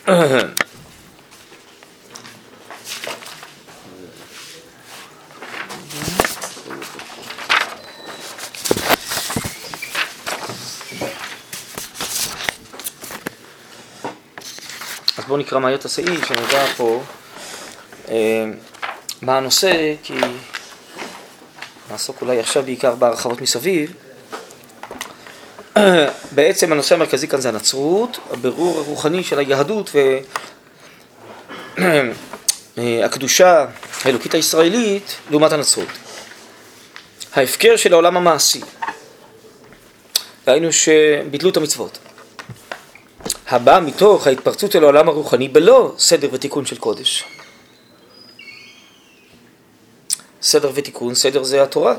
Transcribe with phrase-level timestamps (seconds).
[0.08, 0.14] אז
[15.26, 17.02] בואו נקרא מהר את הסעיף שנדע פה
[18.08, 18.44] אה,
[19.22, 20.14] מה הנושא, כי
[21.90, 23.94] נעסוק אולי עכשיו בעיקר בהרחבות מסביב.
[26.34, 29.90] בעצם הנושא המרכזי כאן זה הנצרות, הבירור הרוחני של היהדות
[32.76, 33.66] והקדושה
[34.04, 35.88] האלוקית הישראלית לעומת הנצרות.
[37.34, 38.60] ההפקר של העולם המעשי,
[40.48, 41.98] ראינו שביטלו את המצוות.
[43.48, 47.24] הבא מתוך ההתפרצות אל העולם הרוחני בלא סדר ותיקון של קודש.
[50.42, 51.94] סדר ותיקון, סדר זה התורה.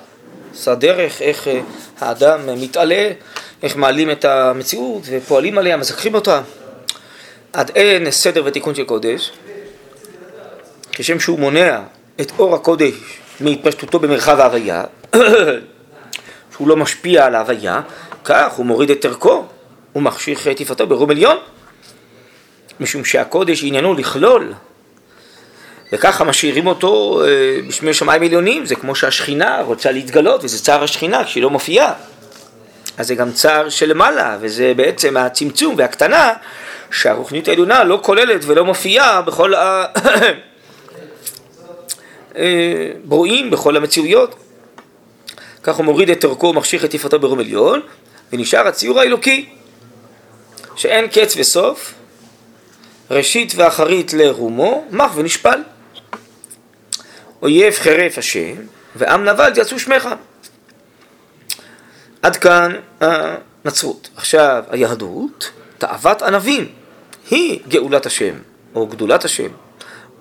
[0.54, 1.62] זה הדרך איך אה,
[2.00, 3.12] האדם מתעלה,
[3.64, 6.42] איך מעלים את המציאות ופועלים עליה, מזכחים אותה.
[7.54, 9.32] עד אין סדר ותיקון של קודש,
[10.92, 11.80] כשם שהוא מונע
[12.22, 12.94] את אור הקודש
[13.40, 14.84] מהתפשטותו במרחב ההוויה,
[16.54, 17.82] שהוא לא משפיע על ההוויה,
[18.24, 19.46] כך הוא מוריד את ערכו,
[19.94, 21.38] הוא מכשיר חטיפתו ברום עליון,
[22.80, 24.54] משום שהקודש עניינו לכלול
[25.94, 27.28] וככה משאירים אותו אה,
[27.68, 31.94] בשמי שמיים עליונים, זה כמו שהשכינה רוצה להתגלות, וזה צער השכינה כשהיא לא מופיעה.
[32.98, 36.34] אז זה גם צער שלמעלה, וזה בעצם הצמצום והקטנה
[36.92, 39.54] שהרוחניות העליונה לא כוללת ולא מופיעה בכל
[42.36, 44.36] הברואים, אה, בכל המציאויות.
[45.64, 47.82] כך הוא מוריד את ערכו ומכשיר את יפתו ברום עליון,
[48.34, 49.50] ונשאר הציור האלוקי,
[50.76, 51.94] שאין קץ וסוף,
[53.12, 55.62] ראשית ואחרית לרומו, מח ונשפל.
[57.42, 58.56] אויב חרף השם,
[58.96, 60.10] ועם נבל יצאו שמך.
[62.22, 64.10] עד כאן הנצרות.
[64.16, 66.68] עכשיו, היהדות, תאוות ענבים,
[67.30, 68.34] היא גאולת השם,
[68.76, 69.48] או גדולת השם.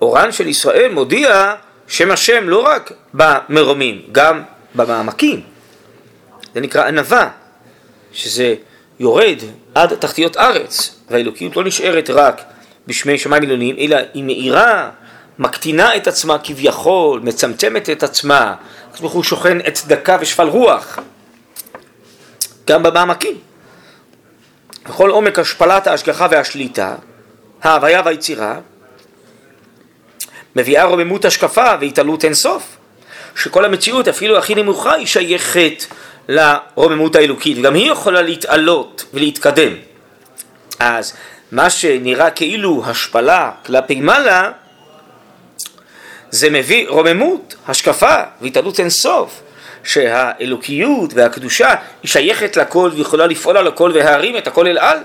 [0.03, 1.55] אורן של ישראל מודיע
[1.89, 4.43] שם השם לא רק במרומים, גם
[4.75, 5.43] במעמקים.
[6.55, 7.31] זה נקרא ענווה,
[8.13, 8.55] שזה
[9.01, 9.39] יורד
[9.75, 12.43] עד תחתיות ארץ, והאלוקיות לא נשארת רק
[12.87, 14.91] בשמי שמיים עליונים, אלא היא מאירה
[15.39, 18.55] מקטינה את עצמה כביכול, מצמצמת את עצמה,
[18.85, 20.99] הקדוש ברוך הוא שוכן את צדקה ושפל רוח,
[22.67, 23.39] גם במעמקים.
[24.89, 26.95] בכל עומק השפלת ההשגחה והשליטה,
[27.63, 28.59] ההוויה והיצירה,
[30.57, 32.77] מביאה רוממות השקפה והתעלות אין סוף,
[33.37, 35.85] שכל המציאות, אפילו הכי נמוכה, היא שייכת
[36.29, 39.73] לרוממות האלוקית, וגם היא יכולה להתעלות ולהתקדם.
[40.79, 41.13] אז
[41.53, 44.51] מה שנראה כאילו השפלה כלפי מעלה,
[46.31, 49.41] זה מביא רוממות, השקפה והתעלות אינסוף,
[49.85, 54.99] שהאלוקיות והקדושה היא שייכת לכל ויכולה לפעול על הכל והרים את הכל אל על.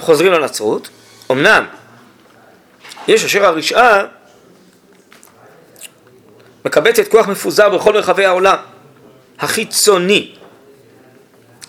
[0.00, 0.88] חוזרים לנצרות,
[1.30, 1.64] אמנם
[3.08, 4.04] יש אשר הרשעה
[6.64, 8.56] מקבצת כוח מפוזר בכל רחבי העולם,
[9.38, 10.34] החיצוני,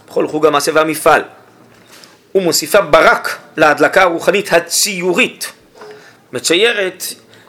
[0.07, 1.22] בכל חוג המעשה והמפעל,
[2.35, 5.51] ומוסיפה ברק להדלקה הרוחנית הציורית.
[6.34, 7.03] מציירת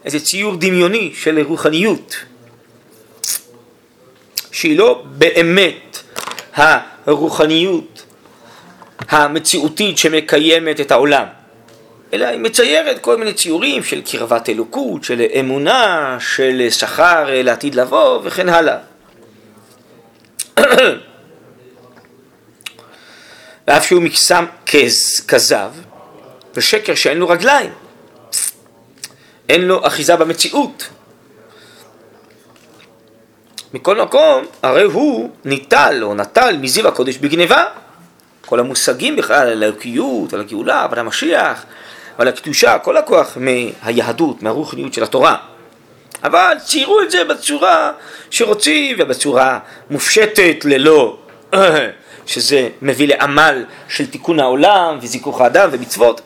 [0.04, 2.16] איזה ציור דמיוני של רוחניות
[4.52, 6.02] שהיא לא באמת
[6.54, 8.04] הרוחניות
[9.08, 11.24] המציאותית שמקיימת את העולם
[12.12, 18.20] אלא היא מציירת כל מיני ציורים של קרבת אלוקות, של אמונה, של שכר לעתיד לבוא
[18.24, 18.78] וכן הלאה.
[23.68, 24.44] ואף שהוא מקסם
[25.26, 25.70] כזב
[26.54, 27.70] ושקר שאין לו רגליים
[29.48, 30.88] אין לו אחיזה במציאות.
[33.74, 37.64] מכל מקום, הרי הוא ניטל או נטל מזיו הקודש בגניבה.
[38.46, 41.64] כל המושגים בכלל על האלוקיות, על הגאולה, על המשיח,
[42.18, 45.36] ועל הקדושה, כל הכוח מהיהדות, מהרוחניות של התורה.
[46.24, 47.92] אבל ציירו את זה בצורה
[48.30, 49.58] שרוצים ובצורה
[49.90, 51.18] מופשטת ללא
[52.26, 56.20] שזה מביא לעמל של תיקון העולם וזיכוך האדם ומצוות.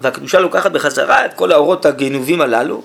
[0.00, 2.82] והקדושה לוקחת בחזרה את כל האורות הגנובים הללו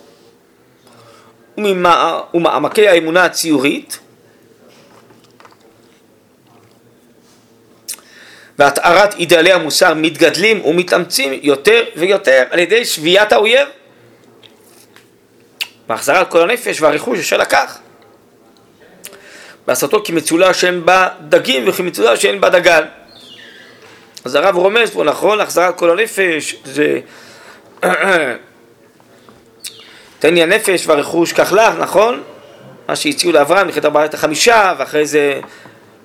[2.33, 3.99] ומעמקי האמונה הציורית.
[8.59, 13.67] והתארת אידאלי המוסר מתגדלים ומתאמצים יותר ויותר על ידי שביית האויב.
[15.89, 17.77] והחזרת כל הנפש והרכוש אשר לקח.
[19.67, 22.85] ועשתו כמצולה שאין בה דגים וכמצולה שאין בה דגן.
[24.25, 26.99] אז הרב רומז פה, נכון, החזרת כל הנפש, זה...
[30.23, 32.23] תן לי הנפש והרכוש קח לך, נכון?
[32.87, 35.39] מה שהציעו לאברהם, לחטא ארבעת החמישה, ואחרי זה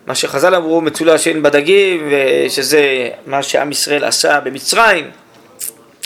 [0.07, 5.11] מה שחז"ל אמרו מצולע השן בדגים, ושזה מה שעם ישראל עשה במצרים.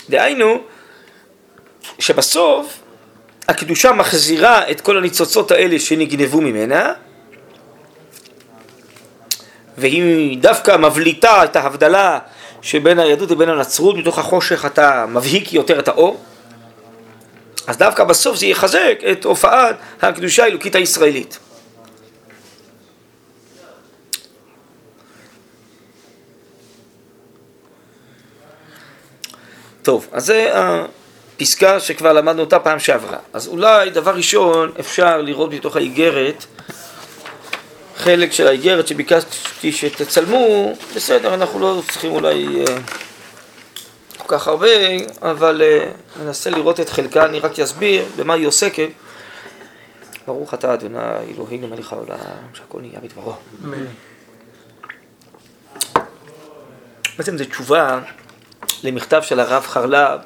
[0.09, 0.57] דהיינו,
[1.99, 2.79] שבסוף
[3.47, 6.93] הקדושה מחזירה את כל הניצוצות האלה שנגנבו ממנה,
[9.77, 12.19] והיא דווקא מבליטה את ההבדלה
[12.61, 16.19] שבין היהדות לבין הנצרות, מתוך החושך אתה מבהיק יותר את האור,
[17.67, 21.39] אז דווקא בסוף זה יחזק את הופעת הקדושה האלוקית הישראלית.
[29.83, 33.17] טוב, אז זה הפסקה שכבר למדנו אותה פעם שעברה.
[33.33, 36.45] אז אולי דבר ראשון אפשר לראות מתוך האיגרת
[37.97, 42.75] חלק של האיגרת שביקשתי שתצלמו, בסדר, אנחנו לא צריכים אולי אה,
[44.25, 44.67] כל כך הרבה,
[45.21, 45.91] אבל אה,
[46.23, 48.89] ננסה לראות את חלקה, אני רק אסביר במה היא עוסקת.
[50.27, 50.97] ברוך אתה אדוני
[51.35, 52.17] אלוהינו מלך העולם,
[52.53, 53.33] שהכל נהיה בדברו.
[57.17, 57.99] בעצם זו תשובה
[58.83, 60.19] למכתב של הרב חרל"ב,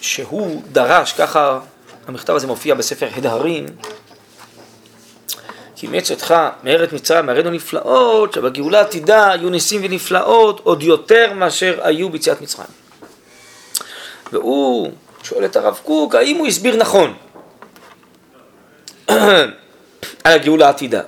[0.00, 1.60] שהוא דרש, ככה
[2.08, 3.66] המכתב הזה מופיע בספר הדהרים,
[5.80, 6.34] כי מצאתך
[6.64, 12.68] מארץ מצרים, מארנו נפלאות, שבגאולה עתידה היו ניסים ונפלאות עוד יותר מאשר היו ביציאת מצרים.
[14.32, 14.92] והוא
[15.22, 17.14] שואל את הרב קוק, האם הוא הסביר נכון
[19.08, 19.18] על
[20.24, 21.02] הגאולה העתידה?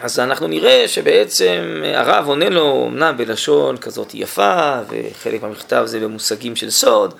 [0.00, 6.56] אז אנחנו נראה שבעצם הרב עונה לו אמנם בלשון כזאת יפה, וחלק מהמכתב זה במושגים
[6.56, 7.14] של סוד,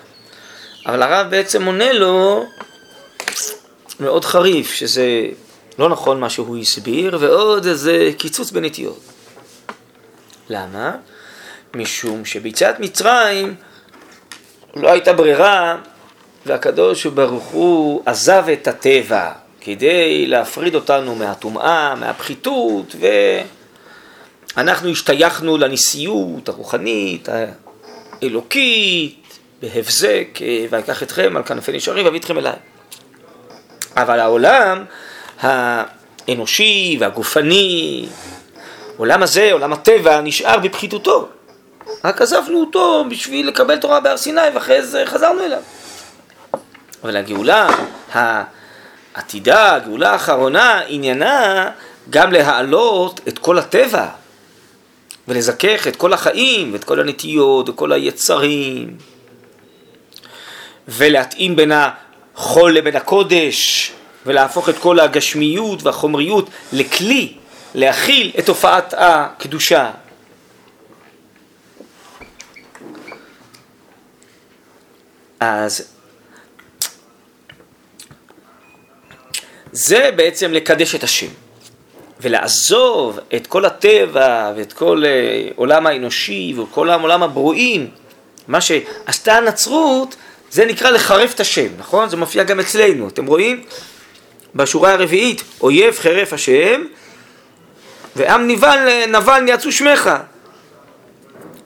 [0.87, 2.45] אבל הרב בעצם עונה לו
[4.01, 5.27] מאוד חריף, שזה
[5.79, 9.01] לא נכון מה שהוא הסביר, ועוד איזה קיצוץ בנטיות.
[10.49, 10.97] למה?
[11.75, 13.55] משום שביציאת מצרים
[14.77, 15.77] לא הייתה ברירה,
[16.47, 22.97] והקדוש ברוך הוא עזב את הטבע כדי להפריד אותנו מהטומאה, מהפחיתות,
[24.57, 27.29] ואנחנו השתייכנו לנשיאות הרוחנית,
[28.23, 30.39] האלוקית, בהבזק,
[30.71, 32.57] ויקח אתכם על כנפי נשארים ואביא אתכם אליי.
[34.03, 34.85] אבל העולם
[35.41, 38.07] האנושי והגופני,
[38.97, 41.29] עולם הזה, עולם הטבע, נשאר בפחיתותו.
[42.05, 45.63] רק עזבנו אותו בשביל לקבל תורה בהר סיני ואחרי זה חזרנו אליו.
[47.05, 47.69] אבל הגאולה
[48.13, 51.71] העתידה, הגאולה האחרונה, עניינה
[52.11, 54.07] גם להעלות את כל הטבע
[55.29, 58.97] ולזכך את כל החיים ואת כל הנטיות וכל היצרים
[60.89, 61.73] ולהתאים בין
[62.39, 63.93] החול לבין הקודש,
[64.27, 67.33] ולהפוך את כל הגשמיות והחומריות לכלי
[67.75, 69.91] להכיל את תופעת הקדושה.
[75.41, 75.89] אז
[79.73, 81.27] זה בעצם לקדש את השם
[82.21, 87.91] ולעזוב את כל הטבע ואת כל אה, עולם האנושי וכל עולם הברואים,
[88.49, 90.17] מה שעשתה הנצרות
[90.51, 92.09] זה נקרא לחרף את השם, נכון?
[92.09, 93.65] זה מופיע גם אצלנו, אתם רואים?
[94.55, 96.83] בשורה הרביעית, אויב חרף השם,
[98.17, 100.11] ועם נבל, נבל ניאצו שמך.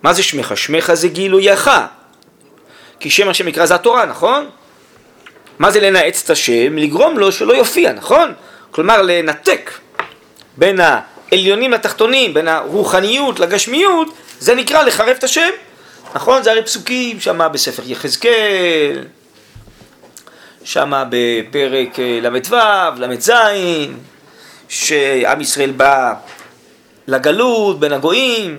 [0.02, 0.56] מה זה שמך?
[0.56, 1.70] שמך זה גילוייך.
[3.00, 4.50] כי שם השם נקרא זה התורה, נכון?
[5.58, 6.78] מה זה לנאץ את השם?
[6.78, 8.32] לגרום לו שלא יופיע, נכון?
[8.70, 9.70] כלומר לנתק
[10.56, 14.08] בין העליונים לתחתונים, בין הרוחניות לגשמיות,
[14.38, 15.50] זה נקרא לחרף את השם.
[16.14, 16.42] נכון?
[16.42, 19.04] זה הרי פסוקים שמה בספר יחזקאל,
[20.64, 22.56] שמה בפרק אה, ל"ו,
[22.96, 23.30] ל"ז,
[24.68, 26.14] שעם ישראל בא
[27.06, 28.58] לגלות בין הגויים,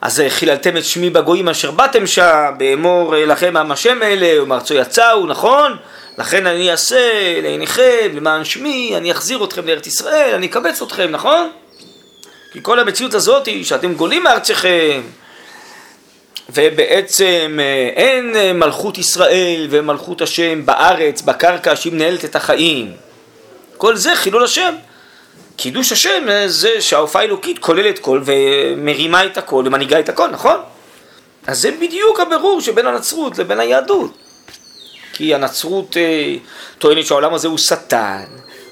[0.00, 4.74] אז חיללתם את שמי בגויים אשר באתם שם, באמור אה, לכם עם השם אלה, ומארצו
[4.74, 5.76] יצאו, נכון?
[6.18, 11.50] לכן אני אעשה לעיניכם, למען שמי, אני אחזיר אתכם לארץ ישראל, אני אקבץ אתכם, נכון?
[12.52, 15.02] כי כל המציאות הזאת היא שאתם גולים מארצכם,
[16.48, 22.92] ובעצם אה, אין אה, מלכות ישראל ומלכות השם בארץ, בקרקע, שהיא מנהלת את החיים.
[23.76, 24.74] כל זה חילול השם.
[25.56, 30.56] קידוש השם אה, זה שההופעה האלוקית כוללת כל ומרימה את הכל ומנהיגה את הכל, נכון?
[31.46, 34.16] אז זה בדיוק הבירור שבין הנצרות לבין היהדות.
[35.12, 35.96] כי הנצרות
[36.78, 38.24] טוענת שהעולם הזה הוא שטן,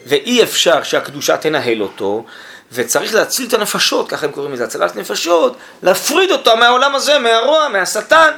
[0.07, 2.25] ואי אפשר שהקדושה תנהל אותו,
[2.73, 7.69] וצריך להציל את הנפשות, ככה הם קוראים לזה, הצלת נפשות, להפריד אותה מהעולם הזה, מהרוע,
[7.69, 8.31] מהשטן,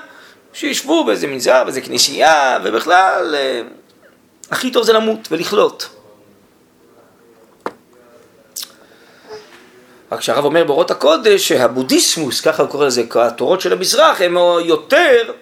[0.52, 3.62] שישבו באיזה מנזר, באיזה כנסייה, ובכלל, אה,
[4.50, 5.88] הכי טוב זה למות ולכלות.
[10.12, 15.32] רק שהרב אומר באורות הקודש שהבודהיסמוס, ככה הוא קורא לזה, התורות של המזרח, הן יותר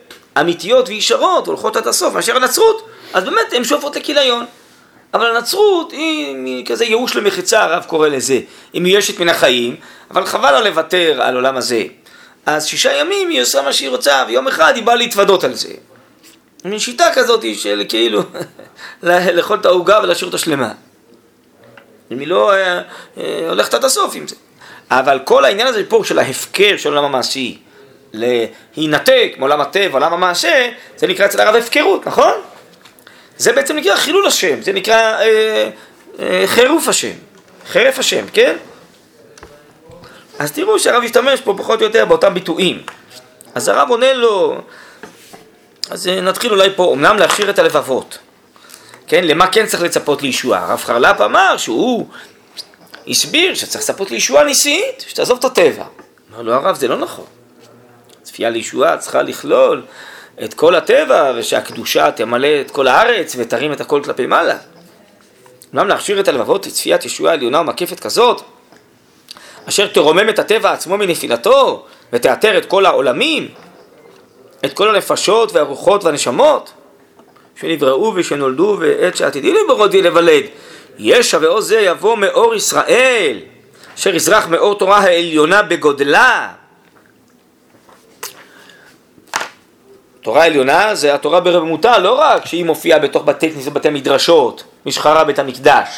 [0.41, 4.47] אמיתיות וישרות, הולכות עד הסוף, מאשר הנצרות, אז באמת הן שואפות לכיליון.
[5.15, 8.41] אבל הנצרות היא כזה ייאוש למחיצה, הרב קורא לזה.
[8.73, 9.77] היא מיואשת מן החיים,
[10.11, 11.85] אבל חבל לה לוותר על עולם הזה.
[12.47, 15.73] אז שישה ימים היא עושה מה שהיא רוצה, ויום אחד היא באה להתוודות על זה.
[16.65, 18.23] מין שיטה כזאת של כאילו
[19.03, 20.73] לאכול את העוגה ולהשאיר אותה שלמה.
[22.13, 22.81] אם היא לא אה,
[23.19, 24.37] אה, הולכת עד הסוף עם זה.
[24.91, 27.59] אבל כל העניין הזה פה של ההפקר של עולם המעשי,
[28.13, 32.33] להינתק מעולם הטבע, עולם המעשה, זה נקרא אצל הרב הפקרות, נכון?
[33.41, 35.71] זה בעצם נקרא חילול השם, זה נקרא אה,
[36.19, 37.13] אה, חירוף השם,
[37.67, 38.57] חרף השם, כן?
[40.39, 42.83] אז תראו שהרב השתמש פה פחות או יותר באותם ביטויים.
[43.55, 44.61] אז הרב עונה לו,
[45.91, 48.19] אז אה, נתחיל אולי פה, אמנם להכשיר את הלבבות,
[49.07, 49.25] כן?
[49.25, 50.65] למה כן צריך לצפות לישועה?
[50.65, 52.07] הרב חרל"פ אמר שהוא
[53.09, 55.85] הסביר שצריך לצפות לישועה ניסית, שתעזוב את הטבע.
[56.33, 57.27] אמר לו הרב, זה לא נכון.
[58.23, 59.83] צפייה לישועה צריכה לכלול
[60.45, 64.57] את כל הטבע, ושהקדושה תמלא את כל הארץ ותרים את הכל כלפי מעלה.
[65.75, 68.43] אמנם להכשיר את הלבבות לצפיית ישועה עליונה ומקפת כזאת,
[69.69, 73.49] אשר תרומם את הטבע עצמו מנפילתו, ותאתר את כל העולמים,
[74.65, 76.73] את כל הנפשות והרוחות והנשמות,
[77.61, 80.45] שנבראו ושנולדו ועת שעתידי לברות ולוולד.
[80.99, 83.39] ישע ועוז זה יבוא מאור ישראל,
[83.99, 86.53] אשר יזרח מאור תורה העליונה בגודלה.
[90.23, 95.25] תורה עליונה זה התורה ברמותה, לא רק שהיא מופיעה בתוך בתי כניסות בתי מדרשות, משחרה
[95.25, 95.89] בית המקדש.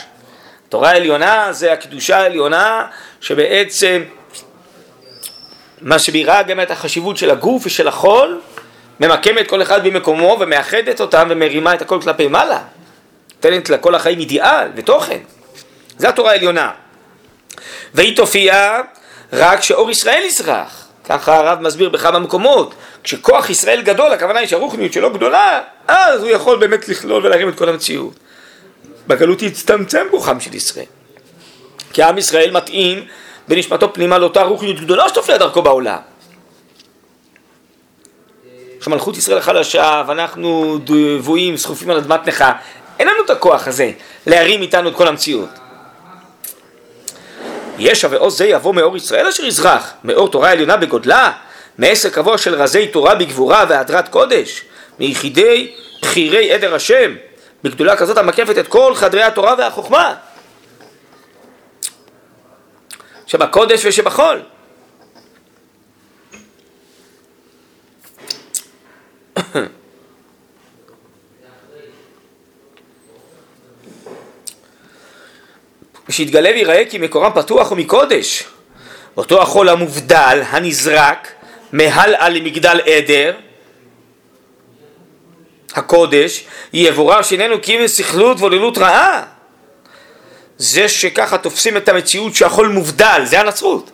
[0.69, 2.87] תורה עליונה זה הקדושה העליונה
[3.21, 4.03] שבעצם
[5.83, 8.41] מסבירה גם את החשיבות של הגוף ושל החול,
[9.01, 12.63] ממקמת כל אחד במקומו ומאחדת אותם ומרימה את הכל כלפי מעלה.
[13.35, 15.19] נותנת לכל החיים אידיאל ותוכן.
[15.99, 16.71] זה התורה העליונה.
[17.95, 18.81] והיא תופיע
[19.33, 20.82] רק כשאור ישראל יזרח.
[21.09, 22.75] ככה הרב מסביר בכמה מקומות.
[23.05, 27.59] כשכוח ישראל גדול, הכוונה היא שהרוחניות שלו גדולה, אז הוא יכול באמת לכלול ולהרים את
[27.59, 28.13] כל המציאות.
[29.07, 30.87] בגלות יצטמצם רוחם של ישראל.
[31.93, 33.05] כי עם ישראל מתאים
[33.49, 35.99] בנשמתו פנימה לאותה רוחניות גדולה שתופיע דרכו בעולם.
[38.81, 42.53] כשמלכות ישראל החלשה ואנחנו דבויים, סחופים על אדמת נכה,
[42.99, 43.91] אין לנו את הכוח הזה
[44.27, 45.49] להרים איתנו את כל המציאות.
[47.83, 51.33] ישע ועוז זה יבוא מאור ישראל אשר יזרח, מאור תורה עליונה בגודלה,
[51.79, 54.65] מעשר קבוע של רזי תורה בגבורה והדרת קודש,
[54.99, 57.15] מיחידי בכירי עדר השם,
[57.65, 60.15] בגדולה כזאת המקפת את כל חדרי התורה והחוכמה.
[63.27, 64.43] שבקודש ושבחול.
[76.09, 78.45] ושיתגלה ויראה כי מקורם פתוח ומקודש.
[79.17, 81.29] אותו החול המובדל, הנזרק,
[81.73, 83.35] מהלאה למגדל עדר,
[85.75, 89.23] הקודש, יבורר שאיננו קיום סכלות ועוללות רעה.
[90.59, 93.91] זה שככה תופסים את המציאות שהחול מובדל, זה הנצרות.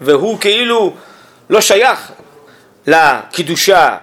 [0.00, 0.94] והוא כאילו
[1.50, 2.12] לא שייך
[2.86, 3.96] לקידושה.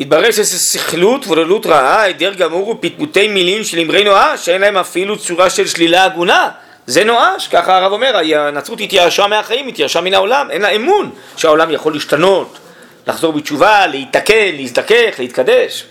[0.00, 5.18] התברר שזה סכלות ועוללות רעה, היעדר גמור ופטפוטי מילים של אמרי נואש, שאין להם אפילו
[5.18, 6.50] צורה של שלילה הגונה.
[6.86, 11.70] זה נואש, ככה הרב אומר, הנצרות התייאשה מהחיים, התייאשה מן העולם, אין לה אמון שהעולם
[11.70, 12.58] יכול להשתנות,
[13.06, 15.84] לחזור בתשובה, להיתקן, להזדכך, להתקדש.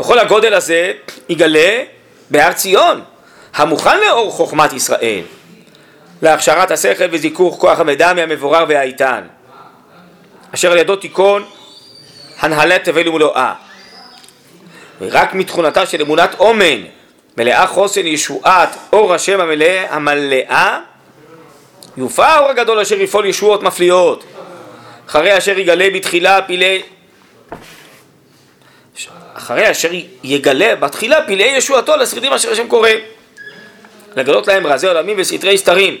[0.00, 0.92] וכל הגודל הזה
[1.28, 1.82] יגלה
[2.30, 3.00] בהר ציון,
[3.54, 5.22] המוכן לאור חוכמת ישראל,
[6.22, 9.20] להכשרת השכל וזיכוך כוח המידע מהמבורר והאיתן,
[10.54, 11.44] אשר על ידו תיכון
[12.38, 13.54] הנהלת תבל ומלואה.
[15.00, 16.82] ורק מתכונתה של אמונת אומן
[17.36, 20.78] מלאה חוסן ישועת אור השם המלאה המלאה
[21.96, 24.24] יופע האור הגדול אשר יפעול ישועות מפליאות
[25.08, 26.82] אחרי אשר יגלה בתחילה פילי
[29.34, 29.88] אחרי אשר
[30.22, 32.90] יגלה בתחילה פילי ישועתו לשרידים אשר השם קורא
[34.16, 35.96] לגלות להם רזי עולמים וסתרי סתרים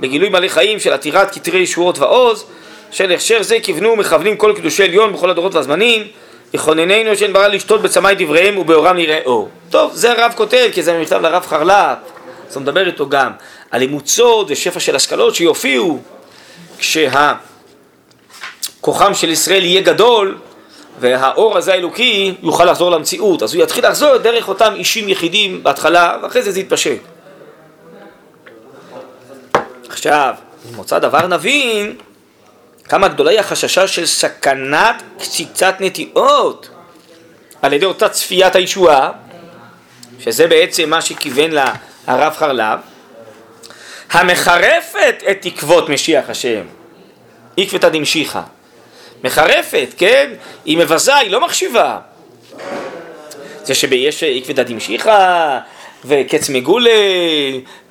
[0.00, 2.46] בגילוי מלא חיים של עתירת כתרי ישועות ועוז
[2.90, 6.06] של הכשר זה כיוונו ומכוונים כל קדושי עליון בכל הדורות והזמנים
[6.54, 9.48] יכונננו שאין ברא לשתות בצמאי דבריהם ובאורם נראה אור.
[9.70, 11.98] טוב, זה הרב כותב, כי זה מכתב לרב חרל"פ,
[12.48, 13.32] אז הוא מדבר איתו גם
[13.70, 16.00] על לימוד סוד ושפע של השכלות שיופיעו
[16.78, 17.44] כשהכוחם
[19.14, 20.38] של ישראל יהיה גדול
[21.00, 23.42] והאור הזה האלוקי יוכל לחזור למציאות.
[23.42, 26.98] אז הוא יתחיל לחזור דרך אותם אישים יחידים בהתחלה, ואחרי זה זה יתפשט.
[29.88, 30.34] עכשיו,
[30.72, 31.96] ממוצא דבר נבין
[32.88, 36.68] כמה גדולה היא החששה של סכנת קציצת נטיעות
[37.62, 39.10] על ידי אותה צפיית הישועה,
[40.20, 41.74] שזה בעצם מה שכיוון לה
[42.06, 42.78] הרב חרל"ב,
[44.10, 46.62] המחרפת את תקוות משיח השם,
[47.56, 48.40] עקבתא דמשיחא,
[49.24, 50.32] מחרפת, כן?
[50.64, 51.98] היא מבזה, היא לא מחשיבה.
[53.64, 55.58] זה שיש עקבתא דמשיחא,
[56.06, 56.90] וקץ מגולה,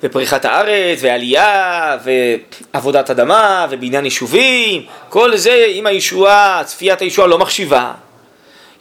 [0.02, 1.96] ופריחת הארץ, ועלייה,
[2.74, 7.92] ועבודת אדמה, ובניין יישובים, כל זה עם הישועה, צפיית הישועה לא מחשיבה.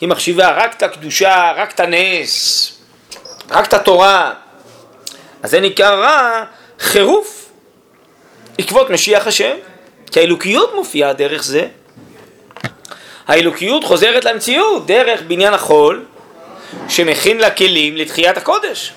[0.01, 2.71] היא מחשיבה רק את הקדושה, רק את הנס,
[3.51, 4.33] רק את התורה.
[5.43, 6.43] אז זה נקרא
[6.79, 7.49] חירוף
[8.57, 9.55] עקבות משיח השם,
[10.11, 11.67] כי האלוקיות מופיעה דרך זה.
[13.27, 16.05] האלוקיות חוזרת למציאות דרך בניין החול
[16.89, 18.93] שמכין לה כלים לתחיית הקודש.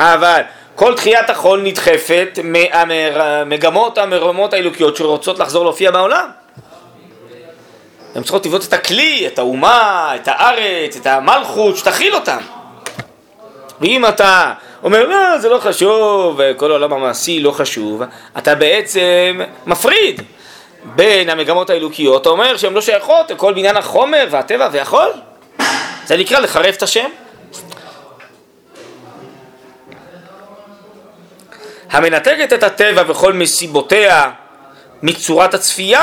[0.00, 0.40] אבל
[0.74, 6.28] כל תחיית החול נדחפת מהמגמות המרומות האלוקיות שרוצות לחזור להופיע בעולם.
[8.14, 12.38] הן צריכות לבנות את הכלי, את האומה, את הארץ, את המלכות, שתכיל אותם.
[13.80, 14.52] ואם אתה
[14.82, 18.02] אומר, לא, זה לא חשוב, כל העולם המעשי לא חשוב,
[18.38, 20.22] אתה בעצם מפריד
[20.84, 25.10] בין המגמות האלוקיות, אתה אומר שהן לא שייכות לכל בניין החומר והטבע והחול.
[26.06, 27.10] זה נקרא לחרף את השם.
[31.90, 34.30] המנתקת את הטבע וכל מסיבותיה
[35.02, 36.02] מצורת הצפייה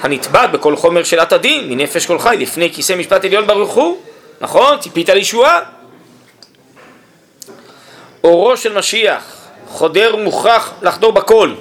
[0.00, 4.00] הנתבעת בכל חומר שאלת הדין, מנפש כל חי, לפני כיסא משפט עליון ברוך הוא,
[4.40, 4.78] נכון?
[4.78, 5.60] ציפית לישועה.
[8.24, 9.22] אורו של משיח,
[9.68, 11.54] חודר מוכרח לחדור בכל.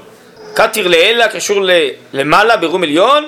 [0.53, 1.61] קטיר לאלה קשור
[2.13, 3.27] למעלה ברום עליון,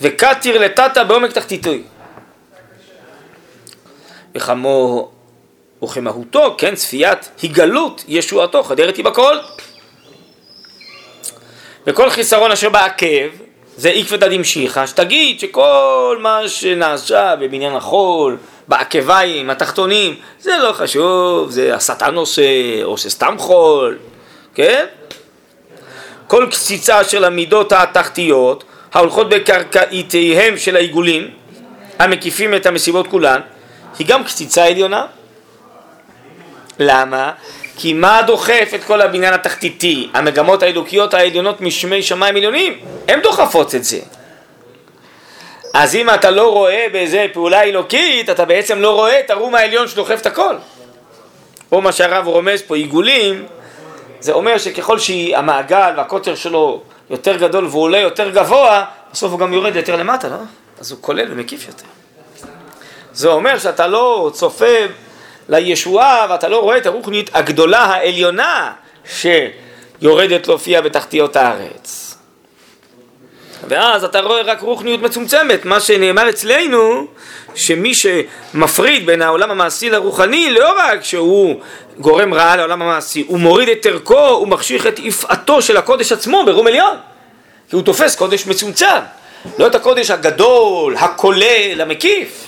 [0.00, 1.82] וקטיר לטאטה בעומק תחתיתוי.
[4.34, 5.10] וכמו
[5.84, 9.36] וכמהותו, כן, צפיית היגלות ישועתו, חדרת היא בכל.
[11.86, 13.28] וכל חיסרון אשר בעקב,
[13.76, 18.36] זה עקבתא דמשיחא, שתגיד שכל מה שנעשה בבניין החול,
[18.68, 22.42] בעקביים, התחתונים, זה לא חשוב, זה השטן עושה,
[22.82, 23.98] או שסתם חול,
[24.54, 24.84] כן?
[26.26, 31.30] כל קציצה של המידות התחתיות, ההולכות בקרקעיתיהם של העיגולים,
[31.98, 33.40] המקיפים את המסיבות כולן,
[33.98, 35.06] היא גם קציצה עליונה.
[36.78, 37.32] למה?
[37.76, 40.08] כי מה דוחף את כל הבניין התחתיתי?
[40.14, 43.98] המגמות האלוקיות העליונות משמי שמיים עליונים, הן דוחפות את זה.
[45.74, 49.88] אז אם אתה לא רואה באיזה פעולה אלוקית, אתה בעצם לא רואה את הרום העליון
[49.88, 50.54] שדוחף את הכל.
[51.72, 53.46] או מה שהרב רומז פה, עיגולים,
[54.20, 59.52] זה אומר שככל שהמעגל והקוטר שלו יותר גדול והוא עולה יותר גבוה, בסוף הוא גם
[59.52, 60.36] יורד יותר למטה, לא?
[60.80, 61.86] אז הוא כולל ומקיף יותר.
[63.12, 64.74] זה אומר שאתה לא צופה
[65.48, 68.72] לישועה ואתה לא רואה את הרוחנית הגדולה העליונה
[69.04, 72.16] שיורדת להופיע בתחתיות הארץ.
[73.68, 77.06] ואז אתה רואה רק רוחניות מצומצמת, מה שנאמר אצלנו,
[77.54, 81.60] שמי שמפריד בין העולם המעשי לרוחני, לא רק שהוא
[81.98, 86.42] גורם רעה לעולם המעשי, הוא מוריד את ערכו, הוא מחשיך את יפעתו של הקודש עצמו
[86.46, 86.96] ברום עליון,
[87.70, 89.00] כי הוא תופס קודש מצומצם,
[89.58, 92.45] לא את הקודש הגדול, הכולל, המקיף.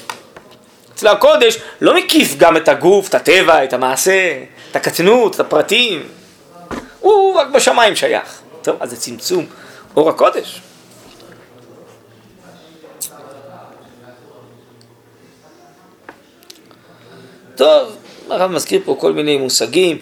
[0.99, 4.39] אצל הקודש לא מקיף גם את הגוף, את הטבע, את המעשה,
[4.71, 6.03] את הקטנות, את הפרטים.
[7.01, 8.41] הוא רק בשמיים שייך.
[8.63, 9.47] טוב, אז זה צמצום
[9.97, 10.61] אור הקודש.
[17.57, 17.97] טוב,
[18.31, 19.99] הרב מזכיר פה כל מיני מושגים.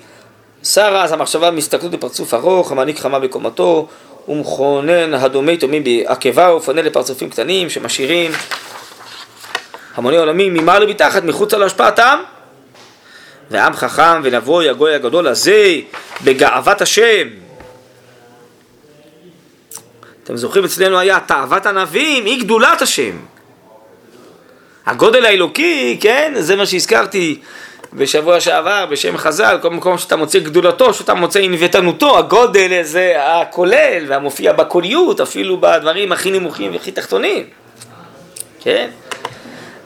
[0.64, 3.88] שר אז המחשבה מסתכלות בפרצוף ארוך, המעניק חמה בקומתו,
[4.28, 8.32] ומכונן הדומי תומים בעקבה ופונה לפרצופים קטנים שמשאירים
[9.96, 12.18] המוני עולמים ממעלה מתחת מחוץ על השפעתם
[13.50, 15.74] ועם חכם ונבוי הגוי הגדול הזה
[16.24, 17.28] בגאוות השם.
[20.24, 23.16] אתם זוכרים אצלנו היה תאוות ענבים היא גדולת השם.
[24.87, 27.40] הגודל האלוקי, כן, זה מה שהזכרתי
[27.92, 34.04] בשבוע שעבר בשם חז"ל, כל מקום שאתה מוצא גדולתו, שאתה מוצא ענוותנותו, הגודל זה הכולל
[34.09, 37.44] והמופיע בקוליות, אפילו בדברים הכי נמוכים והכי תחתונים,
[38.61, 38.90] כן?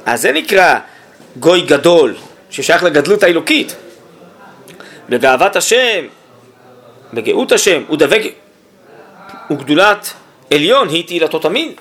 [0.06, 0.78] אז זה נקרא
[1.38, 2.14] גוי גדול,
[2.50, 3.76] ששייך לגדלות האלוקית.
[5.08, 6.04] בגאוות השם,
[7.12, 8.22] בגאות השם, הוא דבק,
[9.50, 10.12] וגדולת
[10.50, 11.72] עליון היא תהילתו תמיד.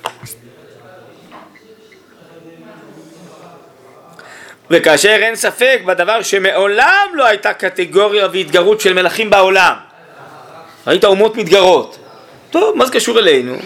[4.70, 9.74] וכאשר אין ספק בדבר שמעולם לא הייתה קטגוריה והתגרות של מלכים בעולם.
[10.86, 11.98] ראית אומות מתגרות.
[12.50, 13.56] טוב, מה זה קשור אלינו?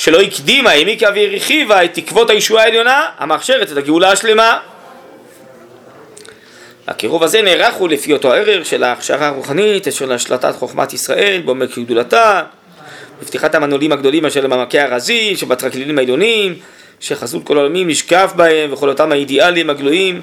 [0.00, 4.58] שלא הקדימה, העמיקה והרחיבה את תקוות הישועה העליונה, המאפשרת את הגאולה השלמה.
[6.86, 11.78] הקירוב הזה נערך הוא לפי אותו הערך של ההכשרה הרוחנית, של השלטת חוכמת ישראל בעומק
[11.78, 12.42] גדולתה,
[13.22, 16.54] בפתיחת המנעולים הגדולים אשר למעמקי הרזי, שבטרקלינים העליונים,
[17.00, 20.22] שחסות כל העולמים נשקף בהם, וכל אותם האידיאלים הגלויים,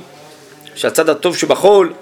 [0.75, 1.93] שהצד הטוב שבחול,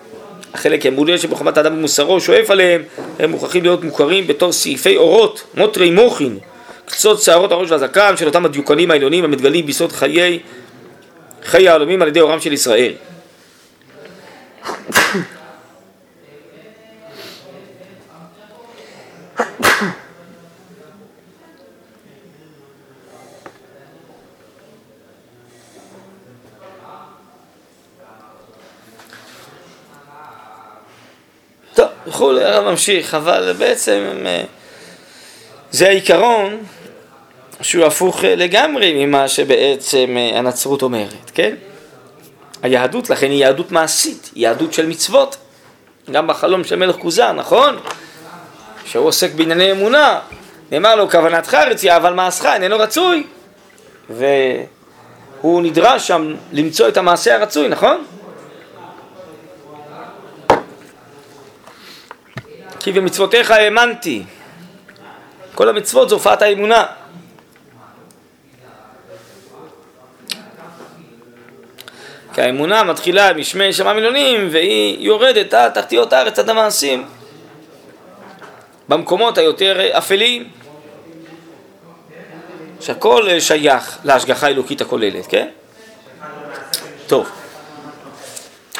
[0.54, 2.82] החלק המעולה שבחומת האדם ומוסרו שואף עליהם,
[3.20, 6.40] הם מוכרחים להיות מוכרים בתור סעיפי אורות, מוטרי מוחין,
[6.86, 10.40] קצות שערות הראש והזקן של אותם הדיוקנים העליונים המתגלים ביסוד חיי,
[11.44, 12.94] חיי העולמים על ידי אורם של ישראל.
[32.16, 34.44] וכולי, הרב ממשיך, אבל בעצם אה,
[35.72, 36.64] זה העיקרון
[37.62, 41.56] שהוא הפוך אה, לגמרי ממה שבעצם אה, הנצרות אומרת, כן?
[42.64, 45.38] היהדות לכן היא יהדות מעשית, יהדות של מצוות.
[46.12, 47.78] גם בחלום של מלך כוזר, נכון?
[48.86, 50.20] שהוא עוסק בענייני אמונה,
[50.72, 53.24] נאמר לו כוונתך רצויה אבל מעשך איננו רצוי
[54.10, 58.06] והוא נדרש שם למצוא את המעשה הרצוי, נכון?
[62.80, 64.24] כי במצוותיך האמנתי.
[65.56, 66.86] כל המצוות זו הופעת האמונה.
[72.36, 77.06] כי האמונה מתחילה משמי שמיים עליונים והיא יורדת עד תחתיות הארץ עד המעשים.
[78.90, 80.50] במקומות היותר אפלים,
[82.82, 85.48] שהכל שייך להשגחה האלוקית הכוללת, כן?
[87.08, 87.30] טוב,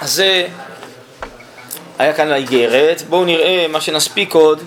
[0.02, 0.48] אז זה
[1.98, 4.64] היה כאן האיגרת, בואו נראה מה שנספיק עוד,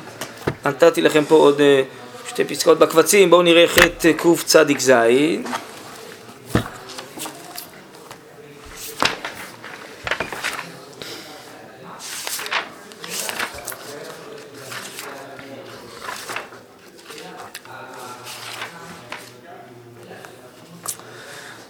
[0.65, 1.83] נתתי לכם פה עוד אה,
[2.29, 4.93] שתי פסקאות בקבצים, בואו נראה חטא קצ"ז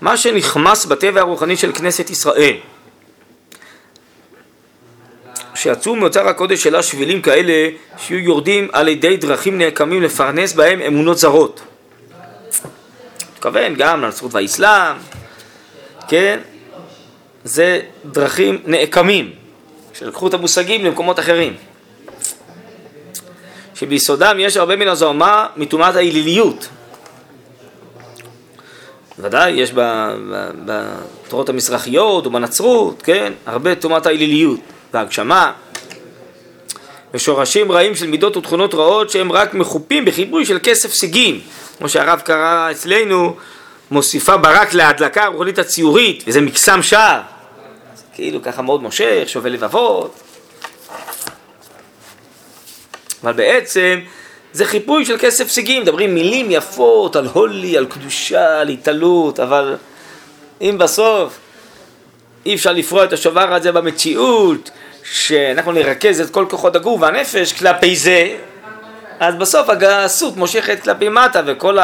[0.08, 2.56] מה שנכמס בטבע הרוחני של כנסת ישראל
[5.54, 7.68] שיצאו מאוצר הקודש שלה שבילים כאלה
[7.98, 11.60] שיהיו יורדים על ידי דרכים נעקמים לפרנס בהם אמונות זרות.
[13.32, 14.96] מתכוון גם לנצרות והאסלאם,
[16.08, 16.40] כן?
[17.44, 19.32] זה דרכים נעקמים,
[19.94, 21.56] שלקחו את המושגים למקומות אחרים.
[23.74, 26.68] שביסודם יש הרבה מן הזוהמה מטומאת האליליות.
[29.20, 29.72] ודאי, יש
[30.64, 33.32] בתורות המזרחיות ובנצרות, כן?
[33.46, 34.60] הרבה טומאת האליליות.
[34.94, 35.52] והגשמה,
[37.14, 41.40] ושורשים רעים של מידות ותכונות רעות שהם רק מחופים בחיבוי של כסף סיגים,
[41.78, 43.36] כמו שהרב קרא אצלנו,
[43.90, 47.20] מוסיפה ברק להדלקה הרוחנית הציורית, וזה מקסם שער,
[48.14, 50.14] כאילו ככה מאוד מושך, שובה לבבות,
[53.22, 54.00] אבל בעצם
[54.52, 59.76] זה חיפוי של כסף סיגים, מדברים מילים יפות על הולי, על קדושה, על התעלות, אבל
[60.60, 61.38] אם בסוף
[62.46, 64.70] אי אפשר לפרוע את השובר הזה במציאות,
[65.12, 68.36] שאנחנו נרכז את כל כוחות הגוף והנפש כלפי זה,
[69.20, 71.78] אז בסוף הגסות מושכת כלפי מטה וכל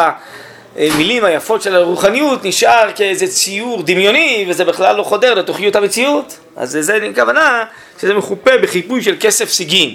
[0.76, 6.38] המילים היפות של הרוחניות נשאר כאיזה ציור דמיוני וזה בכלל לא חודר לתוכיות המציאות.
[6.56, 7.64] אז זה הכוונה
[8.00, 9.94] שזה מחופה בחיפוי של כסף סיגין.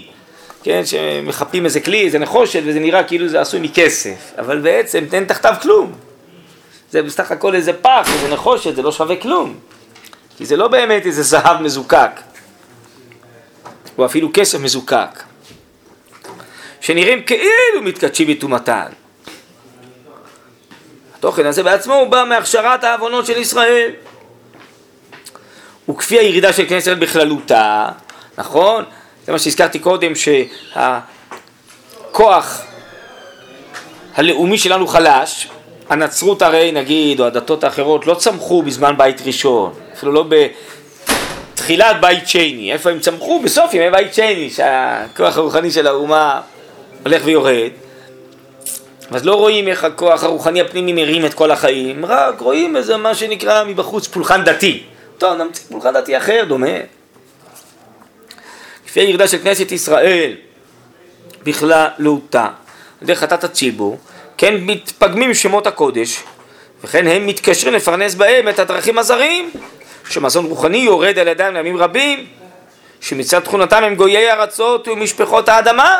[0.63, 5.25] כן, שמחפים איזה כלי, איזה נחושת, וזה נראה כאילו זה עשוי מכסף, אבל בעצם אין
[5.25, 5.93] תחתיו כלום.
[6.91, 9.59] זה בסך הכל איזה פח, איזה נחושת, זה לא שווה כלום.
[10.37, 12.11] כי זה לא באמת איזה זהב מזוקק,
[13.97, 15.23] או אפילו כסף מזוקק,
[16.81, 18.87] שנראים כאילו מתקדשים מטומאתן.
[21.17, 23.91] התוכן הזה בעצמו הוא בא מהכשרת העוונות של ישראל.
[25.89, 27.89] וכפי הירידה של כנסת בכללותה,
[28.37, 28.85] נכון?
[29.29, 30.13] זה מה שהזכרתי קודם,
[30.75, 32.61] שהכוח
[34.15, 35.47] הלאומי שלנו חלש,
[35.89, 40.25] הנצרות הרי נגיד, או הדתות האחרות, לא צמחו בזמן בית ראשון, אפילו לא
[41.53, 43.39] בתחילת בית שני, איפה הם צמחו?
[43.43, 46.41] בסוף ימי בית שני, שהכוח הרוחני של האומה
[47.03, 47.71] הולך ויורד.
[49.11, 53.15] אז לא רואים איך הכוח הרוחני הפנימי מרים את כל החיים, רק רואים איזה מה
[53.15, 54.83] שנקרא מבחוץ פולחן דתי.
[55.17, 56.98] טוב, נמציא פולחן דתי אחר, דומה.
[58.89, 60.33] לפי הירידה של כנסת ישראל
[61.43, 62.51] בכללותה, על
[63.01, 63.97] ידי חטאת הציבור,
[64.37, 66.23] כן מתפגמים שמות הקודש,
[66.83, 69.51] וכן הם מתקשרים לפרנס בהם את הדרכים הזרים,
[70.09, 72.25] שמזון רוחני יורד על ידם לימים רבים,
[73.01, 75.95] שמצד תכונתם הם גויי ארצות ומשפחות האדמה,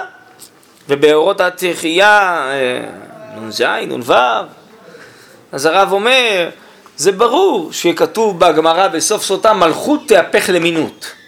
[0.89, 4.13] ובאורות התחייה, אה, נ"ז, נ"ו,
[5.52, 6.49] אז הרב אומר,
[6.97, 11.18] זה ברור שכתוב בגמרא בסוף סוטה מלכות תהפך למינות.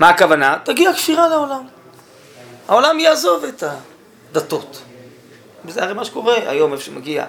[0.00, 0.56] מה הכוונה?
[0.64, 1.62] תגיע כפירה לעולם.
[2.68, 3.64] העולם יעזוב את
[4.32, 4.82] הדתות.
[5.64, 7.24] וזה הרי מה שקורה היום, איפה שמגיע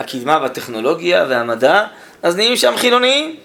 [0.00, 1.84] הקדמה והטכנולוגיה והמדע,
[2.22, 3.36] אז נהיים שם חילוניים.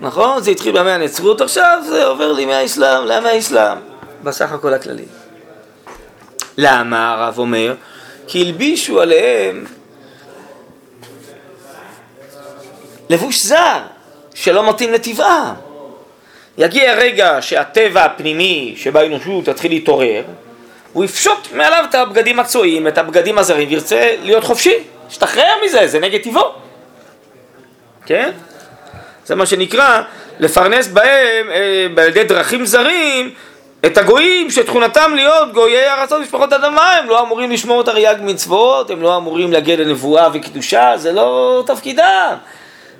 [0.00, 0.42] נכון?
[0.42, 3.78] זה התחיל בימי הנצרות, עכשיו זה עובר לימי האסלאם, לימי האסלאם,
[4.22, 5.06] בסך הכל הכללי.
[6.56, 7.74] למה הרב אומר?
[8.26, 9.64] כי הלבישו עליהם
[13.10, 13.80] לבוש זר,
[14.34, 15.69] שלא מתאים לטבעם.
[16.60, 20.22] יגיע רגע שהטבע הפנימי שבאנושות יתחיל להתעורר,
[20.92, 24.74] הוא יפשוט מעליו את הבגדים הצועים, את הבגדים הזרים, וירצה להיות חופשי,
[25.10, 26.52] ישתחרר מזה, זה נגד טבעו.
[28.06, 28.30] כן?
[29.26, 30.02] זה מה שנקרא
[30.38, 33.34] לפרנס בהם, אה, על ידי דרכים זרים,
[33.86, 38.90] את הגויים שתכונתם להיות גויי ארצות משפחות אדמה, הם לא אמורים לשמור את הרי"ג מצוות,
[38.90, 42.34] הם לא אמורים להגיע לנבואה וקדושה, זה לא תפקידם.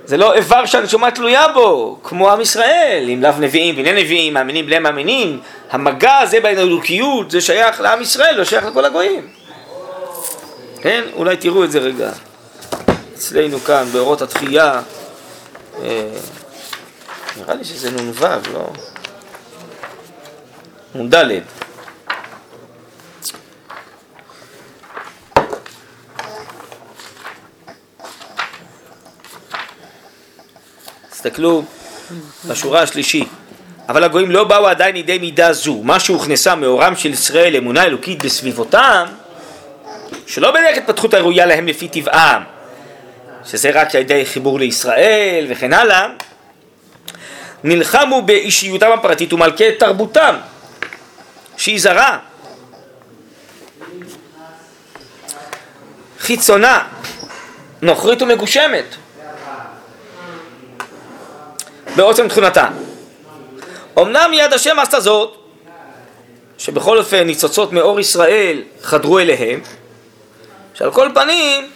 [0.05, 4.67] זה לא איבר שהנשמה תלויה בו, כמו עם ישראל, אם לאו נביאים בני נביאים, מאמינים
[4.67, 9.29] בני מאמינים, המגע הזה בין האלוקיות זה שייך לעם ישראל, לא שייך לכל הגויים.
[10.81, 11.05] כן?
[11.17, 12.11] אולי תראו את זה רגע.
[13.15, 14.81] אצלנו כאן, באורות התחייה,
[15.83, 16.09] אה,
[17.37, 18.71] נראה לי שזה נ"ו, לא?
[20.95, 21.15] נ"ד.
[31.21, 31.65] תסתכלו
[32.45, 33.29] בשורה השלישית.
[33.89, 35.83] אבל הגויים לא באו עדיין לידי מידה זו.
[35.83, 39.07] מה שהוכנסה מאורם של ישראל, אמונה אלוקית בסביבותם,
[40.27, 42.43] שלא בדרך התפתחות הראויה להם לפי טבעם,
[43.45, 46.07] שזה רק על ידי חיבור לישראל וכן הלאה,
[47.65, 50.37] נלחמו באישיותם הפרטית ומלכי תרבותם,
[51.57, 52.19] שהיא זרה,
[56.21, 56.85] חיצונה,
[57.83, 58.97] נוכרית ומגושמת.
[61.97, 62.69] בעוצם תכונתה.
[63.99, 65.37] אמנם יד השם עשתה זאת,
[66.59, 69.61] שבכל אופן ניצוצות מאור ישראל חדרו אליהם,
[70.75, 71.71] שעל כל פנים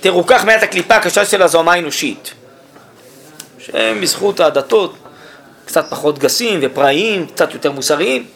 [0.00, 2.34] תרוכך מעט הקליפה הקשה של הזוהמה האנושית,
[3.58, 4.94] שהם בזכות הדתות
[5.64, 8.26] קצת פחות גסים ופראיים, קצת יותר מוסריים,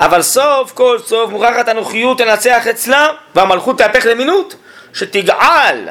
[0.00, 4.54] אבל סוף כל סוף מוכרחת הנוחיות לנצח אצלה והמלכות תהפך למינות
[4.94, 5.88] שתגעל.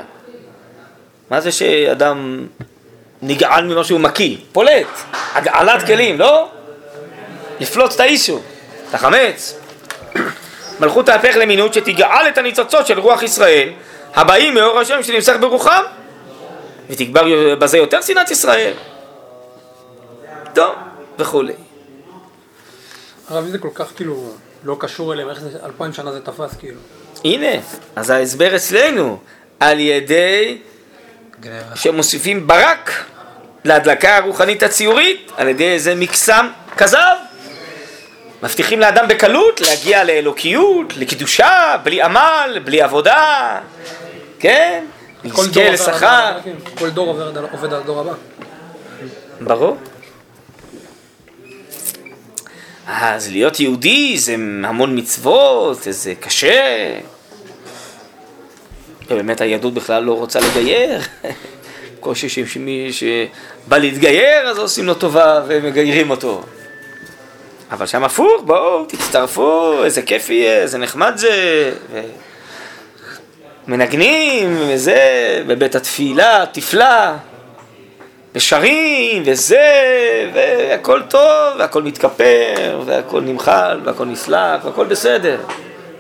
[1.29, 2.47] מה זה שאדם
[3.21, 4.87] נגעל ממה שהוא מקיא, פולט,
[5.33, 6.49] הגעלת כלים, לא?
[7.59, 8.39] לפלוט את האישו,
[8.89, 9.59] את החמץ.
[10.79, 13.69] מלכות תהפך למינות שתגעל את הניצוצות של רוח ישראל
[14.13, 15.83] הבאים מאור השם שנמסך ברוחם
[16.89, 18.73] ותגבר בזה יותר שנאת ישראל.
[20.53, 20.75] טוב,
[21.19, 21.53] וכולי.
[23.29, 24.31] הרב, זה כל כך כאילו
[24.63, 26.79] לא קשור אליהם, איך זה אלפיים שנה זה תפס כאילו?
[27.25, 27.61] הנה,
[27.95, 29.19] אז ההסבר אצלנו,
[29.59, 30.57] על ידי
[31.75, 33.05] שמוסיפים ברק
[33.65, 37.15] להדלקה הרוחנית הציורית על ידי איזה מקסם כזב.
[38.43, 43.59] מבטיחים לאדם בקלות להגיע לאלוקיות, לקדושה, בלי עמל, בלי עבודה,
[44.39, 44.85] כן?
[45.23, 46.37] יזכה לשכר.
[46.77, 48.13] כל דור עובד על הדור הבא.
[49.41, 49.77] ברור.
[52.87, 56.99] אז להיות יהודי זה המון מצוות, זה קשה.
[59.11, 60.99] ובאמת היהדות בכלל לא רוצה לגייר.
[61.99, 66.41] קושי שמי שבא להתגייר אז עושים לו טובה ומגיירים אותו.
[67.71, 71.71] אבל שם הפוך, בואו, תצטרפו, איזה כיף יהיה, איזה נחמד זה.
[71.91, 72.01] ו...
[73.67, 77.17] מנגנים, וזה, בבית התפילה, תפלה,
[78.35, 79.71] ושרים, וזה,
[80.33, 85.37] והכל טוב, והכל מתכפר, והכל נמחל, והכל נסלח, והכל בסדר.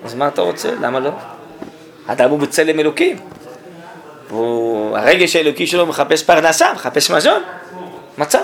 [0.05, 0.69] אז מה אתה רוצה?
[0.81, 1.11] למה לא?
[2.07, 3.17] אדם הוא בצלם אלוקים.
[4.29, 7.43] הוא, הרגש האלוקי שלו מחפש פרנסה, מחפש מזון,
[8.17, 8.41] מצא.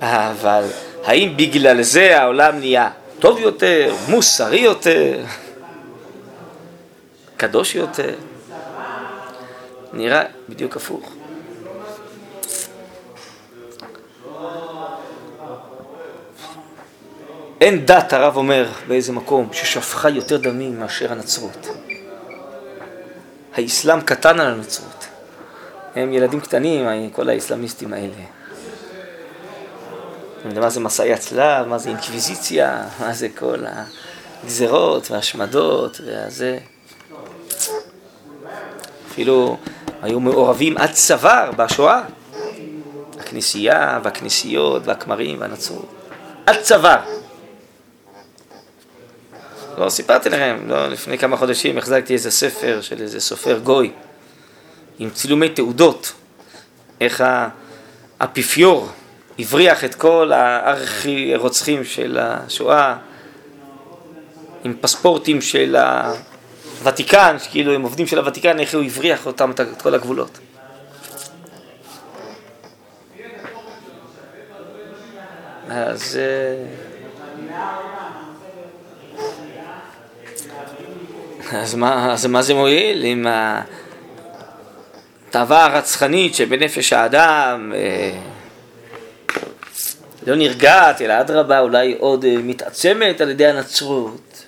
[0.00, 0.64] אבל
[1.04, 5.24] האם בגלל זה העולם נהיה טוב יותר, מוסרי יותר,
[7.36, 8.14] קדוש יותר?
[9.92, 11.12] נראה בדיוק הפוך.
[17.62, 21.68] אין דת, הרב אומר באיזה מקום, ששפכה יותר דמים מאשר הנצרות.
[23.54, 25.06] האסלאם קטן על הנצרות.
[25.94, 28.22] הם ילדים קטנים, כל האסלאמיסטים האלה.
[30.60, 33.64] מה זה מסעי הצלב, מה זה אינקוויזיציה, מה זה כל
[34.44, 36.58] הגזרות וההשמדות והזה.
[39.10, 39.56] אפילו
[40.02, 42.02] היו מעורבים עד צוואר בשואה.
[43.18, 45.88] הכנסייה והכנסיות והכמרים והנצרות.
[46.46, 47.21] עד צוואר.
[49.78, 53.90] לא סיפרתי לכם, לא, לפני כמה חודשים החזקתי איזה ספר של איזה סופר גוי
[54.98, 56.12] עם צילומי תעודות,
[57.00, 57.24] איך
[58.20, 58.88] האפיפיור
[59.38, 62.96] הבריח את כל הארכי רוצחים של השואה
[64.64, 65.76] עם פספורטים של
[66.80, 70.38] הוותיקן, שכאילו הם עובדים של הוותיקן, איך הוא הבריח אותם את כל הגבולות.
[75.68, 76.18] אז...
[76.20, 76.92] אה,
[81.54, 83.26] אז מה, אז מה זה מועיל אם
[85.28, 88.18] התאווה הרצחנית שבנפש האדם אה,
[90.26, 94.44] לא נרגעת, אלא אדרבה אולי עוד אה, מתעצמת על ידי הנצרות.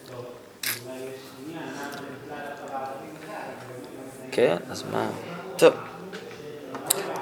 [4.33, 5.07] כן, אז מה?
[5.57, 5.73] טוב.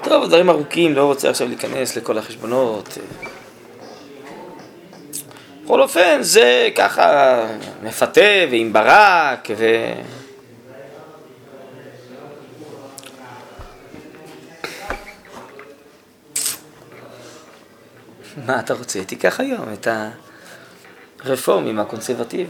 [0.03, 2.97] טוב, דברים ארוכים, לא רוצה עכשיו להיכנס לכל החשבונות.
[5.63, 7.39] בכל אופן, זה ככה
[7.83, 8.21] מפתה
[8.51, 9.65] ועם ברק ו...
[18.45, 19.03] מה אתה רוצה?
[19.03, 19.87] תיקח היום את
[21.23, 22.49] הרפורמים הקונסרבטיביים,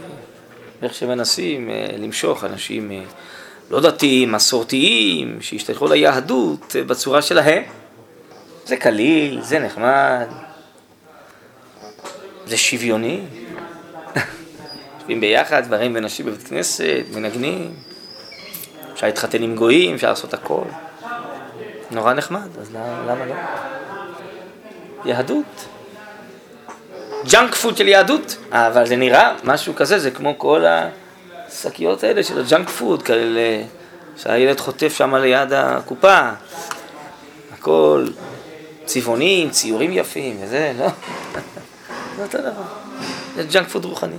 [0.82, 3.02] איך שמנסים אה, למשוך אנשים אה,
[3.70, 7.62] לא דתיים, מסורתיים, שהשתייכו ליהדות אה, בצורה שלהם.
[8.64, 10.26] זה קליל, זה נחמד,
[12.46, 13.20] זה שוויוני.
[14.96, 17.74] יושבים ביחד, גברים ונשים בבית כנסת, מנגנים.
[18.92, 20.64] אפשר להתחתן עם גויים, אפשר לעשות הכל.
[21.90, 23.34] נורא נחמד, אז למה לא?
[25.04, 25.66] יהדות.
[27.30, 32.40] ג'אנק פוד של יהדות, אבל זה נראה משהו כזה, זה כמו כל השקיות האלה של
[32.40, 33.62] הג'אנק פוד, כאלה
[34.16, 36.30] שהילד חוטף שם ליד הקופה.
[37.52, 38.06] הכל
[38.84, 40.86] צבעונים, ציורים יפים וזה, לא?
[42.16, 42.62] זה אותו דבר.
[43.34, 44.16] זה ג'אנק פוד רוחני.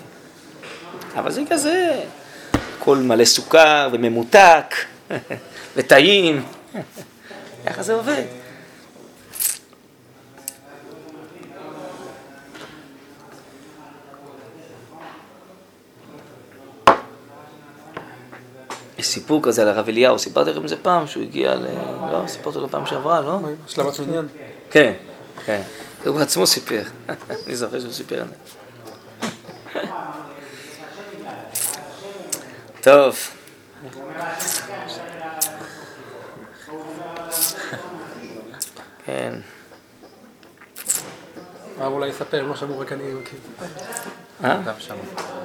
[1.15, 2.03] אבל זה כזה,
[2.77, 4.75] הכל מלא סוכר וממותק
[5.75, 6.45] וטעים.
[7.65, 8.23] ככה זה עובד.
[18.97, 21.65] יש סיפור כזה על הרב אליהו, סיפרתי לכם את זה פעם, שהוא הגיע ל...
[22.11, 23.39] לא, סיפרתי לו פעם שעברה, לא?
[23.65, 24.27] השלמת מניין.
[24.71, 24.93] כן,
[25.45, 25.61] כן.
[26.05, 26.83] הוא עצמו סיפר,
[27.47, 28.23] אני זוכר שהוא סיפר.
[32.81, 33.17] טוב.
[39.05, 39.33] כן.
[41.79, 43.39] הרב אולי יספר, לא שמעו רק אני מכיר.
[44.43, 44.57] אה?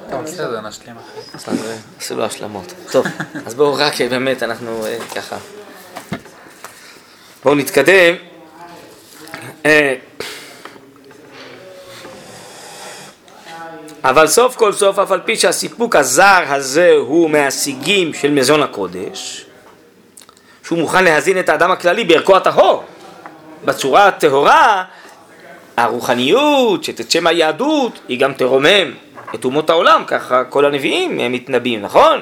[0.09, 1.51] טוב, בסדר, נשלים אחרי.
[1.51, 1.59] אז
[1.99, 2.73] עשו לו השלמות.
[2.91, 3.05] טוב,
[3.45, 5.37] אז בואו רק באמת, אנחנו אה, ככה.
[7.43, 8.15] בואו נתקדם.
[14.03, 19.45] אבל סוף כל סוף, אף על פי שהסיפוק הזר הזה הוא מהשיגים של מזון הקודש,
[20.63, 22.83] שהוא מוכן להזין את האדם הכללי בערכו הטהור,
[23.65, 24.83] בצורה הטהורה,
[25.77, 28.93] הרוחניות שתצא מהיהדות היא גם תרומם
[29.35, 32.21] את אומות העולם, ככה כל הנביאים הם מתנבאים, נכון?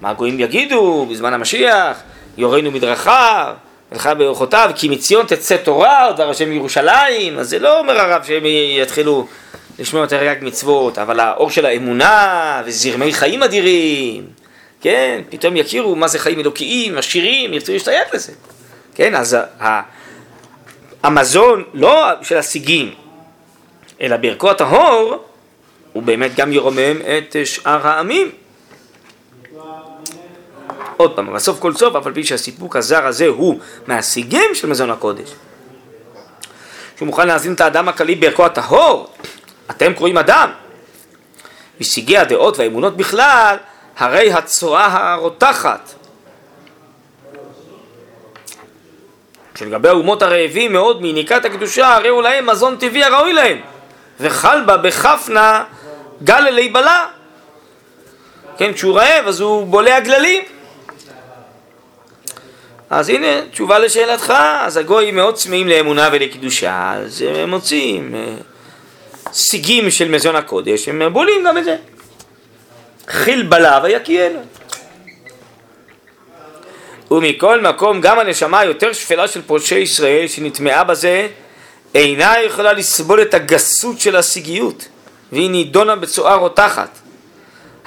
[0.00, 2.02] מה הגויים יגידו בזמן המשיח,
[2.38, 3.54] יורנו מדרכיו,
[3.92, 8.42] הלכה באורחותיו, כי מציון תצא תורה, דבר השם מירושלים, אז זה לא אומר הרב שהם
[8.82, 9.26] יתחילו
[9.78, 14.26] לשמוע יותר רק מצוות, אבל האור של האמונה וזרמי חיים אדירים,
[14.80, 18.32] כן, פתאום יכירו מה זה חיים אלוקיים, עשירים, ירצו להשתייך לזה,
[18.94, 19.36] כן, אז
[21.02, 22.94] המזון לא של השיגים,
[24.00, 25.24] אלא בערכו הטהור,
[25.92, 28.30] הוא באמת גם ירומם את שאר העמים.
[30.96, 34.90] עוד פעם, בסוף כל סוף, אף על פי שהסיפוק הזר הזה הוא מהשיגים של מזון
[34.90, 35.34] הקודש,
[36.96, 39.08] שהוא מוכן להזין את האדם הכללי בערכו הטהור,
[39.70, 40.50] אתם קוראים אדם.
[41.80, 43.56] משיגי הדעות והאמונות בכלל,
[43.96, 45.92] הרי הצואה הרותחת.
[49.58, 53.60] שלגבי האומות הרעבים מאוד מיניקת הקדושה, הרי הוא להם מזון טבעי הראוי להם.
[54.20, 55.64] וחל בה בכפנה
[56.22, 57.06] גל אלי בלה.
[58.58, 60.42] כן, כשהוא רעב אז הוא בולע גללים.
[62.90, 68.14] אז הנה, תשובה לשאלתך, אז הגויים מאוד צמאים לאמונה ולקדושה, אז הם מוצאים
[69.36, 71.76] סיגים של מזון הקודש, הם בולים גם את זה.
[73.08, 74.40] חיל בלה ויקיאנו.
[77.10, 81.28] ומכל מקום גם הנשמה היותר שפלה של פולשי ישראל שנטמעה בזה
[81.94, 84.88] אינה יכולה לסבול את הגסות של הסיגיות
[85.32, 86.98] והיא נידונה בצואה רותחת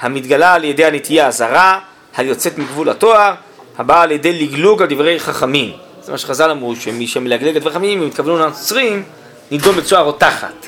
[0.00, 1.80] המתגלה על ידי הנטייה הזרה
[2.16, 3.34] היוצאת מגבול התואר
[3.78, 5.72] הבאה על ידי לגלוג על דברי חכמים
[6.02, 9.02] זה מה שחז"ל אמרו שמי שמלגלג על דברי חכמים הם מתכוונו לנוצרים
[9.50, 10.66] נידון בצואה רותחת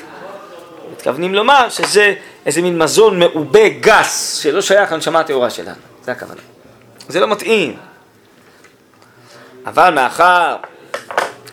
[0.93, 2.13] מתכוונים לומר שזה
[2.45, 5.75] איזה מין מזון מעובה גס שלא שייך לנשמה הטהורה שלנו.
[6.03, 6.41] זה הכוונה.
[7.07, 7.77] זה לא מתאים.
[9.65, 10.55] אבל מאחר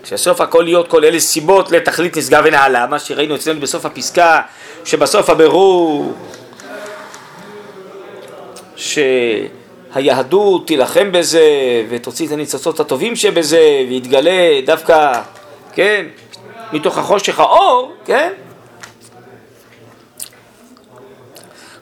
[0.04, 4.40] שסוף הכל להיות כל אלה סיבות לתכלית נשגב ונעלה, מה שראינו אצלנו בסוף הפסקה,
[4.84, 6.14] שבסוף הבירור
[8.76, 11.44] שהיהדות תילחם בזה
[11.90, 15.20] ותוציא את הניצוצות הטובים שבזה ויתגלה דווקא,
[15.72, 16.06] כן,
[16.72, 18.32] מתוך החושך האור, כן?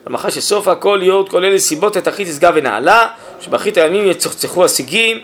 [0.09, 3.09] למחר שסוף הכל להיות כל אלה סיבות את אחית נשגב ונעלה,
[3.41, 5.19] שבאחרית הימים יצוחצחו השיגים,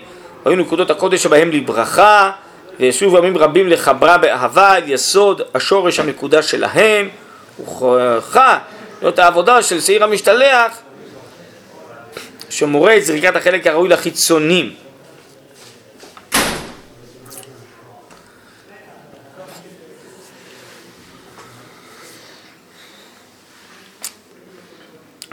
[0.45, 2.30] היו נקודות הקודש שבהם לברכה,
[2.80, 7.09] וישובו ימים רבים לחברה באהבה, אל יסוד השורש המקודש שלהם,
[7.61, 8.59] וכוחה
[9.03, 10.72] להיות העבודה של שעיר המשתלח,
[12.51, 14.72] שמורה את זריקת החלק הראוי לחיצונים.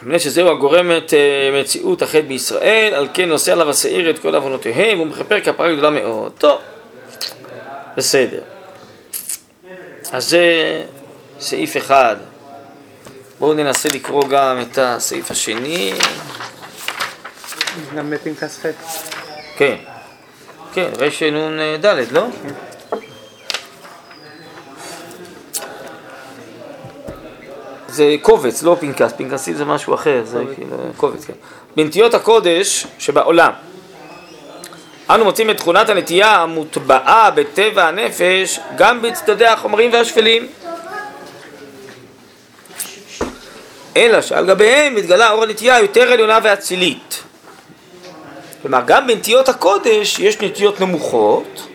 [0.01, 4.35] מפני שזהו הגורם את אה, מציאות החטא בישראל, על כן נושא עליו השעיר את כל
[4.35, 6.31] עוונותיהם, והוא מכפר כפרה גדולה מאוד.
[6.37, 6.59] טוב,
[7.97, 8.41] בסדר.
[10.11, 10.83] אז זה
[11.39, 12.15] סעיף אחד.
[13.39, 15.93] בואו ננסה לקרוא גם את הסעיף השני.
[17.95, 18.65] גם בפנקס ח'.
[19.57, 19.75] כן.
[20.73, 20.89] כן,
[21.21, 22.25] רנ"ד, לא?
[27.91, 31.33] זה קובץ, לא פנקס, פנקסים זה משהו אחר, זה כאילו קובץ, כן.
[31.75, 33.51] בנטיות הקודש שבעולם.
[35.09, 40.47] אנו מוצאים את תכונת הנטייה המוטבעה בטבע הנפש גם בצדדי החומרים והשפלים.
[43.97, 47.23] אלא שעל גביהם מתגלה אור הנטייה יותר עליונה ואצילית.
[48.61, 51.67] כלומר, גם בנטיות הקודש יש נטיות נמוכות,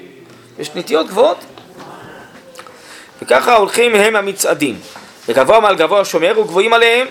[0.58, 1.38] יש נטיות גבוהות.
[3.22, 4.80] וככה הולכים הם המצעדים.
[5.28, 7.06] וגבוה מעל גבוה שומר וגבוהים עליהם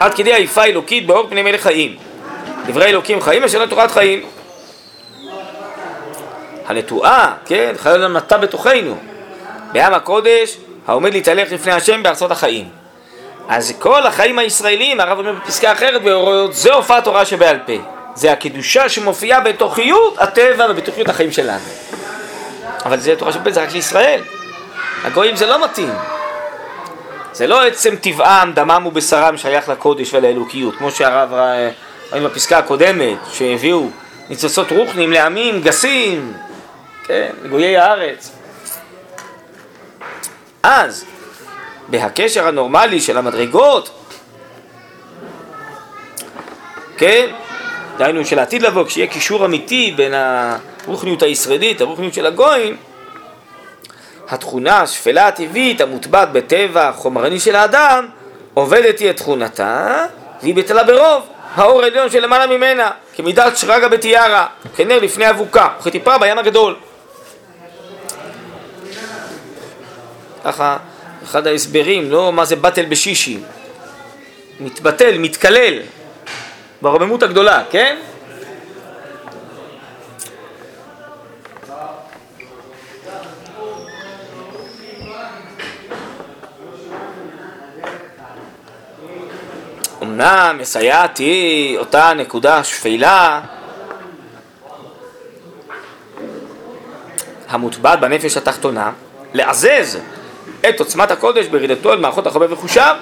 [0.00, 1.96] עד כדי עיפה אלוקית באור פני מלך חיים.
[2.66, 4.22] דברי אלוקים חיים אשר לתורת חיים.
[6.66, 8.96] הנטועה, כן, חייל המטה בתוכנו.
[9.72, 10.56] בעם הקודש
[10.86, 12.68] העומד להתהלך לפני השם בארצות החיים.
[13.48, 16.02] אז כל החיים הישראלים, הרב אומר בפסקה אחרת,
[16.50, 17.72] זה הופעת תורה שבעל פה.
[18.14, 21.64] זה הקדושה שמופיעה בתוכיות הטבע ובתוכיות החיים שלנו.
[22.84, 24.20] אבל זה תורה שבעל פה, זה רק לישראל.
[25.04, 25.92] הגויים זה לא מתאים.
[27.32, 31.32] זה לא עצם טבעם, דמם ובשרם שייך לקודש ולאלוקיות, כמו שהרב
[32.12, 33.88] ראינו בפסקה הקודמת, שהביאו
[34.28, 36.32] ניצוצות רוחנים לעמים גסים,
[37.04, 38.32] כן, לגויי הארץ.
[40.62, 41.04] אז,
[41.88, 43.90] בהקשר הנורמלי של המדרגות,
[46.96, 47.26] כן,
[47.98, 52.76] דהיינו של העתיד לבוא, כשיהיה קישור אמיתי בין הרוחניות הישראלית, הרוחניות של הגויים,
[54.30, 58.08] התכונה השפלה הטבעית המוטבעת בטבע החומרני של האדם
[58.54, 60.04] עובדת היא את תכונתה
[60.42, 61.22] והיא בטלה ברוב
[61.54, 66.76] האור העליון שלמעלה ממנה כמידת שרגא בתיארה כנר לפני אבוקה וכטיפה בים הגדול
[70.44, 70.76] ככה
[71.24, 73.38] אחד ההסברים, לא מה זה בטל בשישי
[74.60, 75.78] מתבטל, מתקלל
[76.82, 77.96] ברוממות הגדולה, כן?
[90.20, 93.40] אמנם מסייעת היא אותה נקודה שפלה
[97.48, 98.92] המוטבעת בנפש התחתונה,
[99.34, 99.98] לעזז
[100.68, 102.96] את עוצמת הקודש בירידתו אל מערכות החומר וחושיו.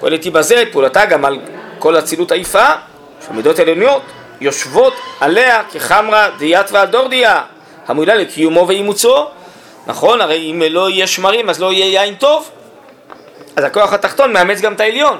[0.00, 1.38] פועלת היא בזה את פעולתה גם על
[1.78, 2.76] כל אצילות היפאה,
[3.26, 4.02] שהמידות העליוניות
[4.40, 7.42] יושבות עליה כחמרא דיית ועל דור דיה,
[7.86, 9.26] המועילה לקיומו ואימוצו.
[9.86, 12.50] נכון, הרי אם לא יהיה שמרים אז לא יהיה יין טוב.
[13.56, 15.18] אז הכוח התחתון מאמץ גם את העליון.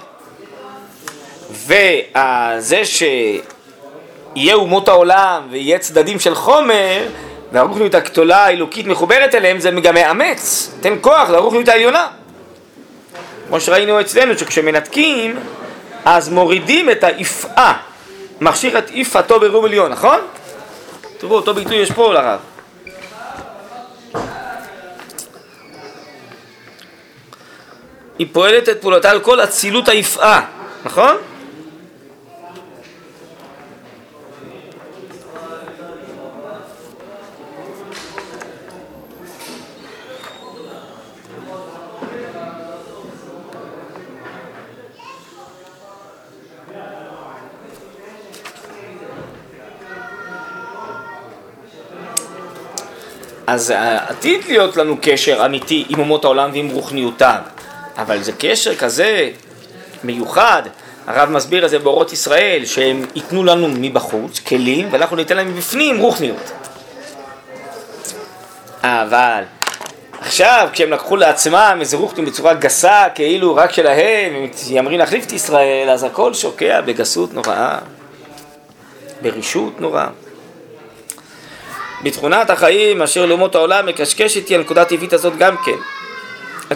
[1.50, 7.06] וזה שיהיה אומות העולם ויהיה צדדים של חומר,
[7.52, 12.08] והרוחניות הגדולה האלוקית מחוברת אליהם, זה גם מאמץ, תן כוח לרוחניות העליונה.
[13.48, 15.36] כמו שראינו אצלנו, שכשמנתקים,
[16.04, 17.76] אז מורידים את היפעה,
[18.40, 20.18] מכשיר את יפעתו ברוב עליון, נכון?
[21.18, 22.38] תראו, אותו ביטוי יש פה לרב.
[28.20, 30.46] היא פועלת את פעולתה על כל אצילות היפעה,
[30.84, 31.16] נכון?
[53.46, 53.70] אז
[54.08, 57.38] עתיד להיות לנו קשר אמיתי עם אומות העולם ועם רוחניותן.
[58.00, 59.30] אבל זה קשר כזה
[60.04, 60.62] מיוחד,
[61.06, 65.98] הרב מסביר את זה באורות ישראל, שהם ייתנו לנו מבחוץ כלים, ואנחנו ניתן להם מבפנים
[65.98, 66.50] רוחניות.
[68.82, 69.42] אבל
[70.20, 75.32] עכשיו, כשהם לקחו לעצמם איזה רוחניות בצורה גסה, כאילו רק שלהם, הם ימרים להחליף את
[75.32, 77.78] ישראל, אז הכל שוקע בגסות נוראה,
[79.22, 80.08] ברישות נוראה.
[82.02, 85.99] בתכונת החיים אשר לאומות העולם מקשקשת היא הנקודה הטבעית הזאת גם כן.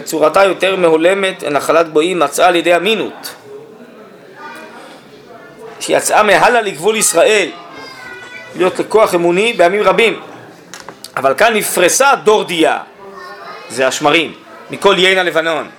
[0.03, 3.35] צורתה יותר מהולמת לנחלת גויים מצאה על ידי אמינות.
[5.79, 7.49] שיצאה מהלאה לגבול ישראל
[8.55, 10.19] להיות לכוח אמוני בימים רבים.
[11.17, 12.79] אבל כאן נפרסה דורדיה
[13.69, 14.33] זה השמרים
[14.71, 15.69] מכל יין הלבנון.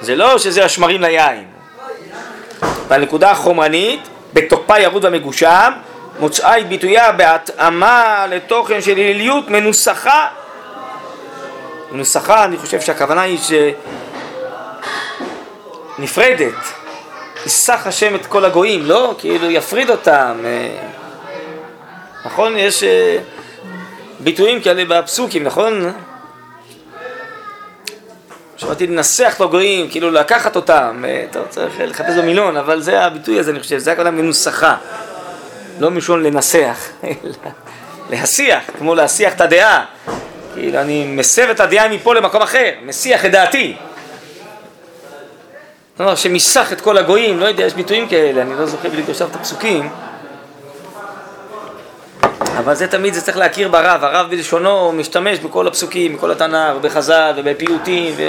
[0.00, 1.44] זה לא שזה השמרים ליין.
[2.88, 4.00] והנקודה החומרנית
[4.32, 5.72] בתוקפה ירוד ומגושם
[6.18, 10.28] מוצאה את ביטויה בהתאמה לתוכן של אליליות מנוסחה
[11.92, 13.38] מנוסחה אני חושב שהכוונה היא
[15.98, 16.54] שנפרדת
[17.46, 19.14] יסח השם את כל הגויים, לא?
[19.18, 20.76] כאילו יפריד אותם אה,
[22.24, 22.56] נכון?
[22.56, 23.18] יש אה,
[24.20, 25.92] ביטויים כאלה בפסוקים, נכון?
[28.56, 33.38] שמעתי לנסח את הגויים, כאילו לקחת אותם, אה, טוב, צריך לחפש במילון, אבל זה הביטוי
[33.38, 34.76] הזה, אני חושב, זה הכוונה מנוסחה,
[35.78, 37.50] לא מלשון לנסח, אלא
[38.10, 39.84] להסיח, כמו להסיח את הדעה,
[40.54, 43.76] כאילו אני מסב את הדעה מפה למקום אחר, מסיח את דעתי.
[46.00, 49.28] לא, שמיסח את כל הגויים, לא יודע, יש ביטויים כאלה, אני לא זוכר בדיוק עכשיו
[49.28, 49.90] את הפסוקים.
[52.58, 57.32] אבל זה תמיד, זה צריך להכיר ברב, הרב בלשונו משתמש בכל הפסוקים, בכל התנ"ך, ובחז"ל,
[57.36, 58.22] ובפיוטים, ו...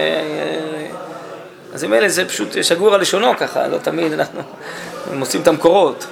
[1.74, 4.42] אז עם אלה זה פשוט שגור על לשונו ככה, לא תמיד אנחנו
[5.20, 6.08] מוצאים את המקורות.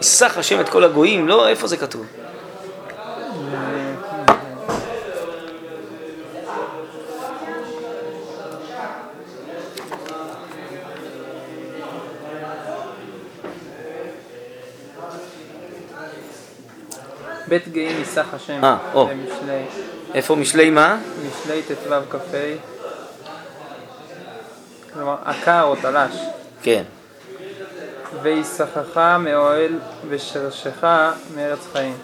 [0.00, 2.06] יסח השם את כל הגויים, לא, איפה זה כתוב?
[17.48, 18.64] בית גאים מסך השם.
[18.64, 19.06] אה, או.
[19.06, 19.64] במשלי.
[20.14, 20.98] איפה משלי מה?
[21.26, 22.54] משלי ט"ו כ"ה.
[24.92, 26.14] כלומר, עקר או תלש.
[26.62, 26.82] כן.
[28.22, 29.78] ויסחך מאוהל
[30.08, 30.84] ושרשך
[31.34, 31.96] מארץ חיים.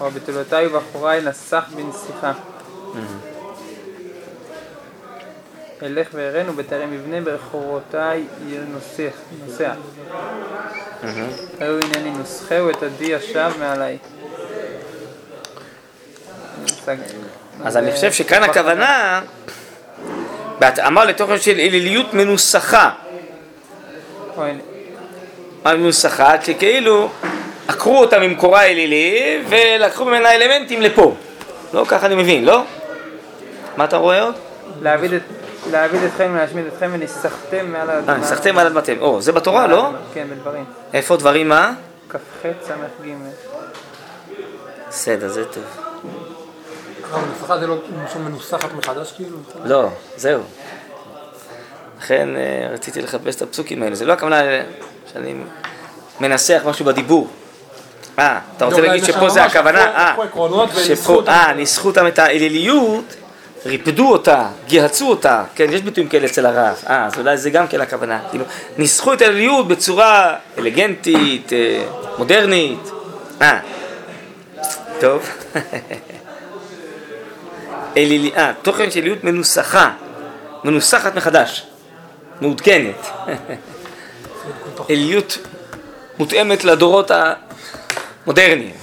[0.00, 2.32] או בתולותיי ובחוריי נסח בנסיכה.
[5.82, 8.24] אלך ואראנו בטרם יבנה ברחובותיי.
[9.46, 9.72] נוסע.
[11.60, 13.98] היו הנני נוסחהו את עדי ישב מעליי.
[17.64, 19.20] אז אני חושב שכאן הכוונה
[20.58, 22.90] בהתאמה לתוכן של אליליות מנוסחה.
[25.64, 26.42] מה מנוסחה?
[26.42, 27.10] שכאילו
[27.68, 31.14] עקרו אותה ממקורה אלילי ולקחו ממנה אלמנטים לפה.
[31.74, 32.62] לא ככה אני מבין, לא?
[33.76, 34.34] מה אתה רואה עוד?
[34.82, 35.22] להעביד את
[35.70, 38.96] להעביד אתכם ולהשמיד אתכם וניסחתם מעל אה, ניסחתם מעל אדמתכם.
[39.00, 39.90] או, זה בתורה, לא?
[40.14, 40.64] כן, בדברים.
[40.92, 41.72] איפה דברים מה?
[42.08, 42.18] כ"ח
[42.62, 43.08] ס"ג.
[44.88, 45.64] בסדר, זה טוב.
[47.60, 49.36] זה לא משהו מנוסחת מחדש כאילו?
[49.64, 50.42] לא, זהו.
[51.98, 53.94] לכן אה, רציתי לחפש את הפסוקים האלה.
[53.94, 54.40] זה לא הכוונה
[55.12, 55.34] שאני
[56.20, 57.28] מנסח משהו בדיבור.
[58.18, 60.14] אה, אתה רוצה להגיד שפה זה הכוונה, אה,
[60.84, 63.04] שפה, אה, ניסחו אותם את האליליות
[63.66, 67.68] ריפדו אותה, גיהצו אותה, כן, יש ביטויים כאלה אצל הרב, אה, אז אולי זה גם
[67.68, 68.44] כן הכוונה, כאילו,
[68.78, 71.84] ניסחו את האליליות בצורה אלגנטית, אה,
[72.18, 72.90] מודרנית,
[73.42, 73.60] אה,
[75.00, 75.28] טוב,
[77.96, 79.90] אלילי, אה, תוכן של אליליות מנוסחה,
[80.64, 81.66] מנוסחת מחדש,
[82.40, 83.06] מעודכנת,
[84.90, 85.38] אליליות
[86.18, 88.74] מותאמת לדורות המודרניים,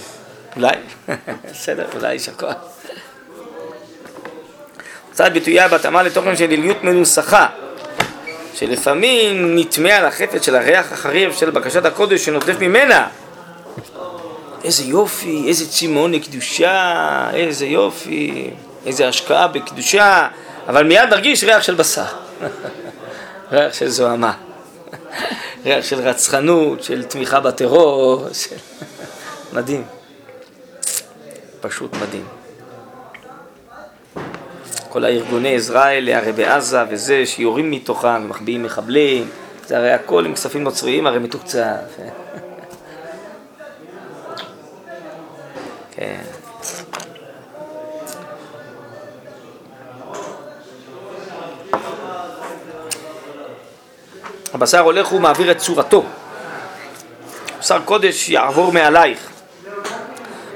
[0.55, 0.75] אולי,
[1.51, 2.76] בסדר, אולי יישר כוח.
[5.17, 7.47] מצד ביטויה בהתאמה לתוכן של עיליות מנוסחה,
[8.53, 13.07] שלפעמים נטמע על החפץ של הריח החריב של בקשת הקודש שנוטף ממנה.
[14.63, 18.49] איזה יופי, איזה צימון לקדושה, איזה יופי,
[18.85, 20.27] איזה השקעה בקדושה,
[20.67, 22.05] אבל מיד נרגיש ריח של בשר,
[23.51, 24.33] ריח של זוהמה,
[25.65, 28.55] ריח של רצחנות, של תמיכה בטרור, של...
[29.55, 29.83] מדהים,
[31.61, 32.36] פשוט מדהים.
[34.89, 39.29] כל הארגוני עזרה האלה, הרי בעזה וזה, שיורים מתוכם ומחביאים מחבלים,
[39.65, 41.75] זה הרי הכל עם כספים נוצריים, הרי מתוקצב.
[45.95, 46.21] כן.
[54.53, 56.03] הבשר הולך ומעביר את צורתו.
[57.59, 59.29] בשר קודש יעבור מעלייך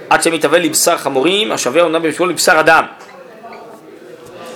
[0.10, 2.86] עד שמתהווה לבשר חמורים, השווה אומנם במשקול לבשר אדם.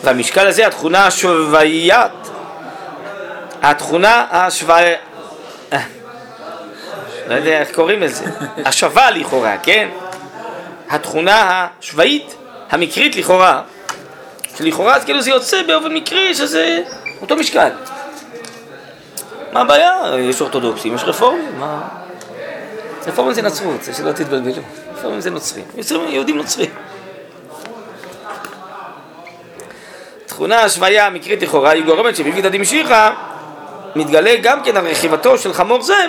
[0.06, 2.12] והמשקל הזה, התכונה השוויית,
[3.62, 4.99] התכונה השוויית,
[7.28, 8.26] לא יודע איך קוראים לזה,
[8.66, 9.89] השווה לכאורה, כן?
[10.89, 12.36] התכונה השוויית,
[12.70, 13.62] המקרית לכאורה,
[14.58, 16.84] שלכאורה אז כאילו זה יוצא באופן מקרי שזה
[17.22, 17.70] אותו משקל.
[19.51, 19.91] מה הבעיה?
[20.20, 21.82] יש אורתודוקסים, יש רפורמים, מה...
[23.08, 25.66] רפורמים זה נצרות, זה שלא תתבלבלו, רפורמים זה נוצרים,
[26.08, 26.70] יהודים נוצרים.
[30.36, 33.11] תכונה השוויה המקרית לכאורה היא גורמת שבביתא דמשיחא
[33.95, 36.07] מתגלה גם כן על רכיבתו של חמור זה,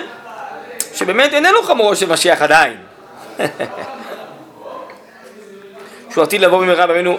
[0.93, 2.77] שבאמת איננו חמורו של משיח עדיין.
[6.11, 7.17] שהוא עתיד לבוא במהרה בימינו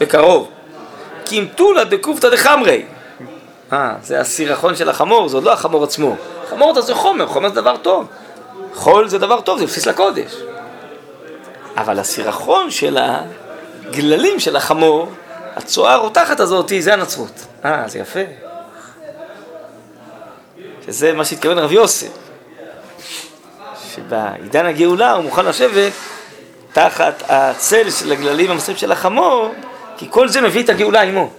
[0.00, 0.50] בקרוב.
[1.24, 2.82] כי אם תולא דקופתא דחמרי.
[3.72, 6.16] אה, זה הסירחון של החמור, זה עוד לא החמור עצמו.
[6.50, 8.06] חמור זה חומר, חומר זה דבר טוב.
[8.74, 10.36] חול זה דבר טוב, זה בסיס לקודש.
[11.76, 15.12] אבל הסירחון של הגללים של החמור,
[15.60, 17.46] הצואה הרותחת הזאת, זה הנצרות.
[17.64, 18.20] אה, זה יפה.
[20.86, 22.08] שזה מה שהתכוון רב יוסף.
[23.94, 25.92] שבעידן הגאולה הוא מוכן לשבת
[26.72, 29.54] תחת הצל של הגללים המסוים של החמור,
[29.96, 31.30] כי כל זה מביא את הגאולה עמו.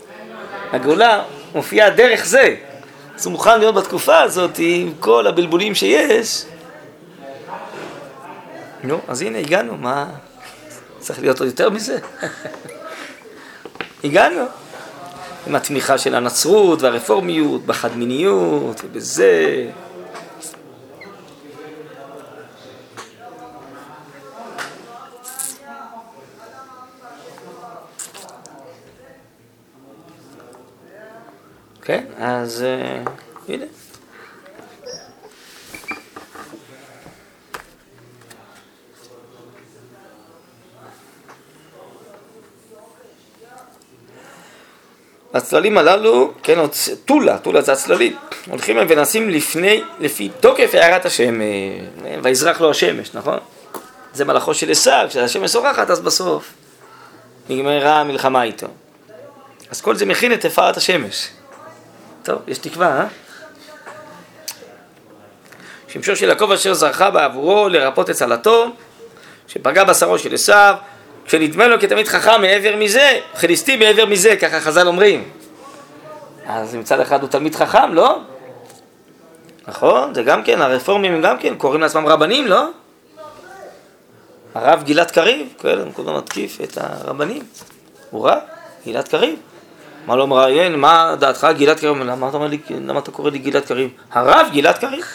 [0.71, 1.23] הגאולה
[1.55, 2.55] מופיעה דרך זה.
[3.15, 6.43] אז הוא מוכן להיות בתקופה הזאת עם כל הבלבולים שיש.
[8.83, 10.05] נו, אז הנה הגענו, מה...
[10.99, 11.97] צריך להיות עוד יותר מזה?
[14.03, 14.45] הגענו.
[15.47, 19.69] עם התמיכה של הנצרות והרפורמיות, בחד-מיניות ובזה.
[31.81, 32.65] כן, אז
[33.05, 33.09] uh,
[33.49, 33.65] הנה.
[45.33, 46.59] הצללים הללו, כן,
[47.05, 48.15] טולה, טולה זה הצללים,
[48.49, 51.47] הולכים ונעשים לפני, לפי תוקף הערת השם, אה,
[52.23, 53.39] ויזרח לו השמש, נכון?
[54.13, 56.53] זה מלאכו של עשיו, כשהשמש זורחת אז בסוף
[57.49, 58.67] נגמרה המלחמה איתו.
[59.71, 61.27] אז כל זה מכין את הפרת השמש.
[62.23, 63.05] טוב, יש תקווה, אה?
[65.87, 68.71] שמשו של יעקב אשר זרחה בעבורו לרפות את צלתו,
[69.47, 70.75] שפגע בשרו של עשיו,
[71.31, 75.29] כשנדמה לו כתמיד חכם מעבר מזה, חליסטי מעבר מזה, ככה חז"ל אומרים.
[76.47, 78.19] אז מצד אחד הוא תלמיד חכם, לא?
[79.67, 82.67] נכון, זה גם כן, הרפורמים גם כן, קוראים לעצמם רבנים, לא?
[84.55, 87.43] הרב גלעד קריב, כאלה, הוא קודם מתקיף את הרבנים.
[88.09, 88.39] הוא רב,
[88.85, 89.39] גלעד קריב.
[90.05, 91.97] מה לא מראיין, מה דעתך גלעד קריב?
[91.97, 93.89] למה אתה לי, למה אתה קורא לי גלעד קריב?
[94.11, 95.05] הרב גלעד קריב.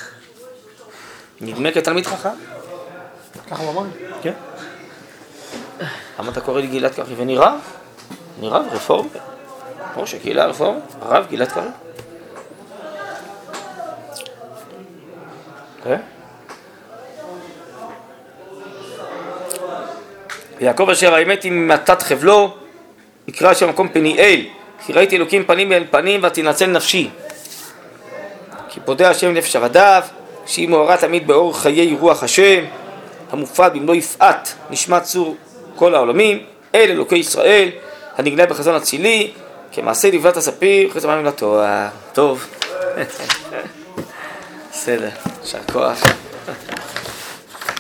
[1.40, 2.28] נדמה כתלמיד חכם.
[3.50, 3.82] ככה הוא אמר?
[3.98, 4.15] כן.
[6.18, 7.20] למה אתה קורא לי גלעד קריב?
[7.20, 7.60] אני רב?
[8.38, 9.08] אני רב, רפורמי.
[9.96, 11.70] ראש הקהילה הרפורמית, הרב גלעד קריב.
[15.84, 16.00] כן.
[20.60, 22.54] יעקב אשר האמת היא ממתת חבלו,
[23.28, 24.40] יקרא שם מקום פניאל,
[24.86, 27.10] כי ראיתי אלוקים פנים אל פנים ותנצל נפשי.
[28.68, 30.02] כי פודה השם נפש עבדיו,
[30.46, 32.64] שהיא מאורה תמיד באור חיי רוח השם,
[33.30, 35.36] המופעל במלוא יפעת נשמת צור
[35.76, 36.42] כל העולמים,
[36.74, 37.68] אל אלוקי ישראל,
[38.16, 39.30] הנגלה בחזון אצילי,
[39.72, 41.88] כמעשה לבלת הספיר, חוץ המים לתואר.
[42.12, 42.46] טוב.
[44.72, 45.08] בסדר,
[45.42, 46.02] יישר כוח.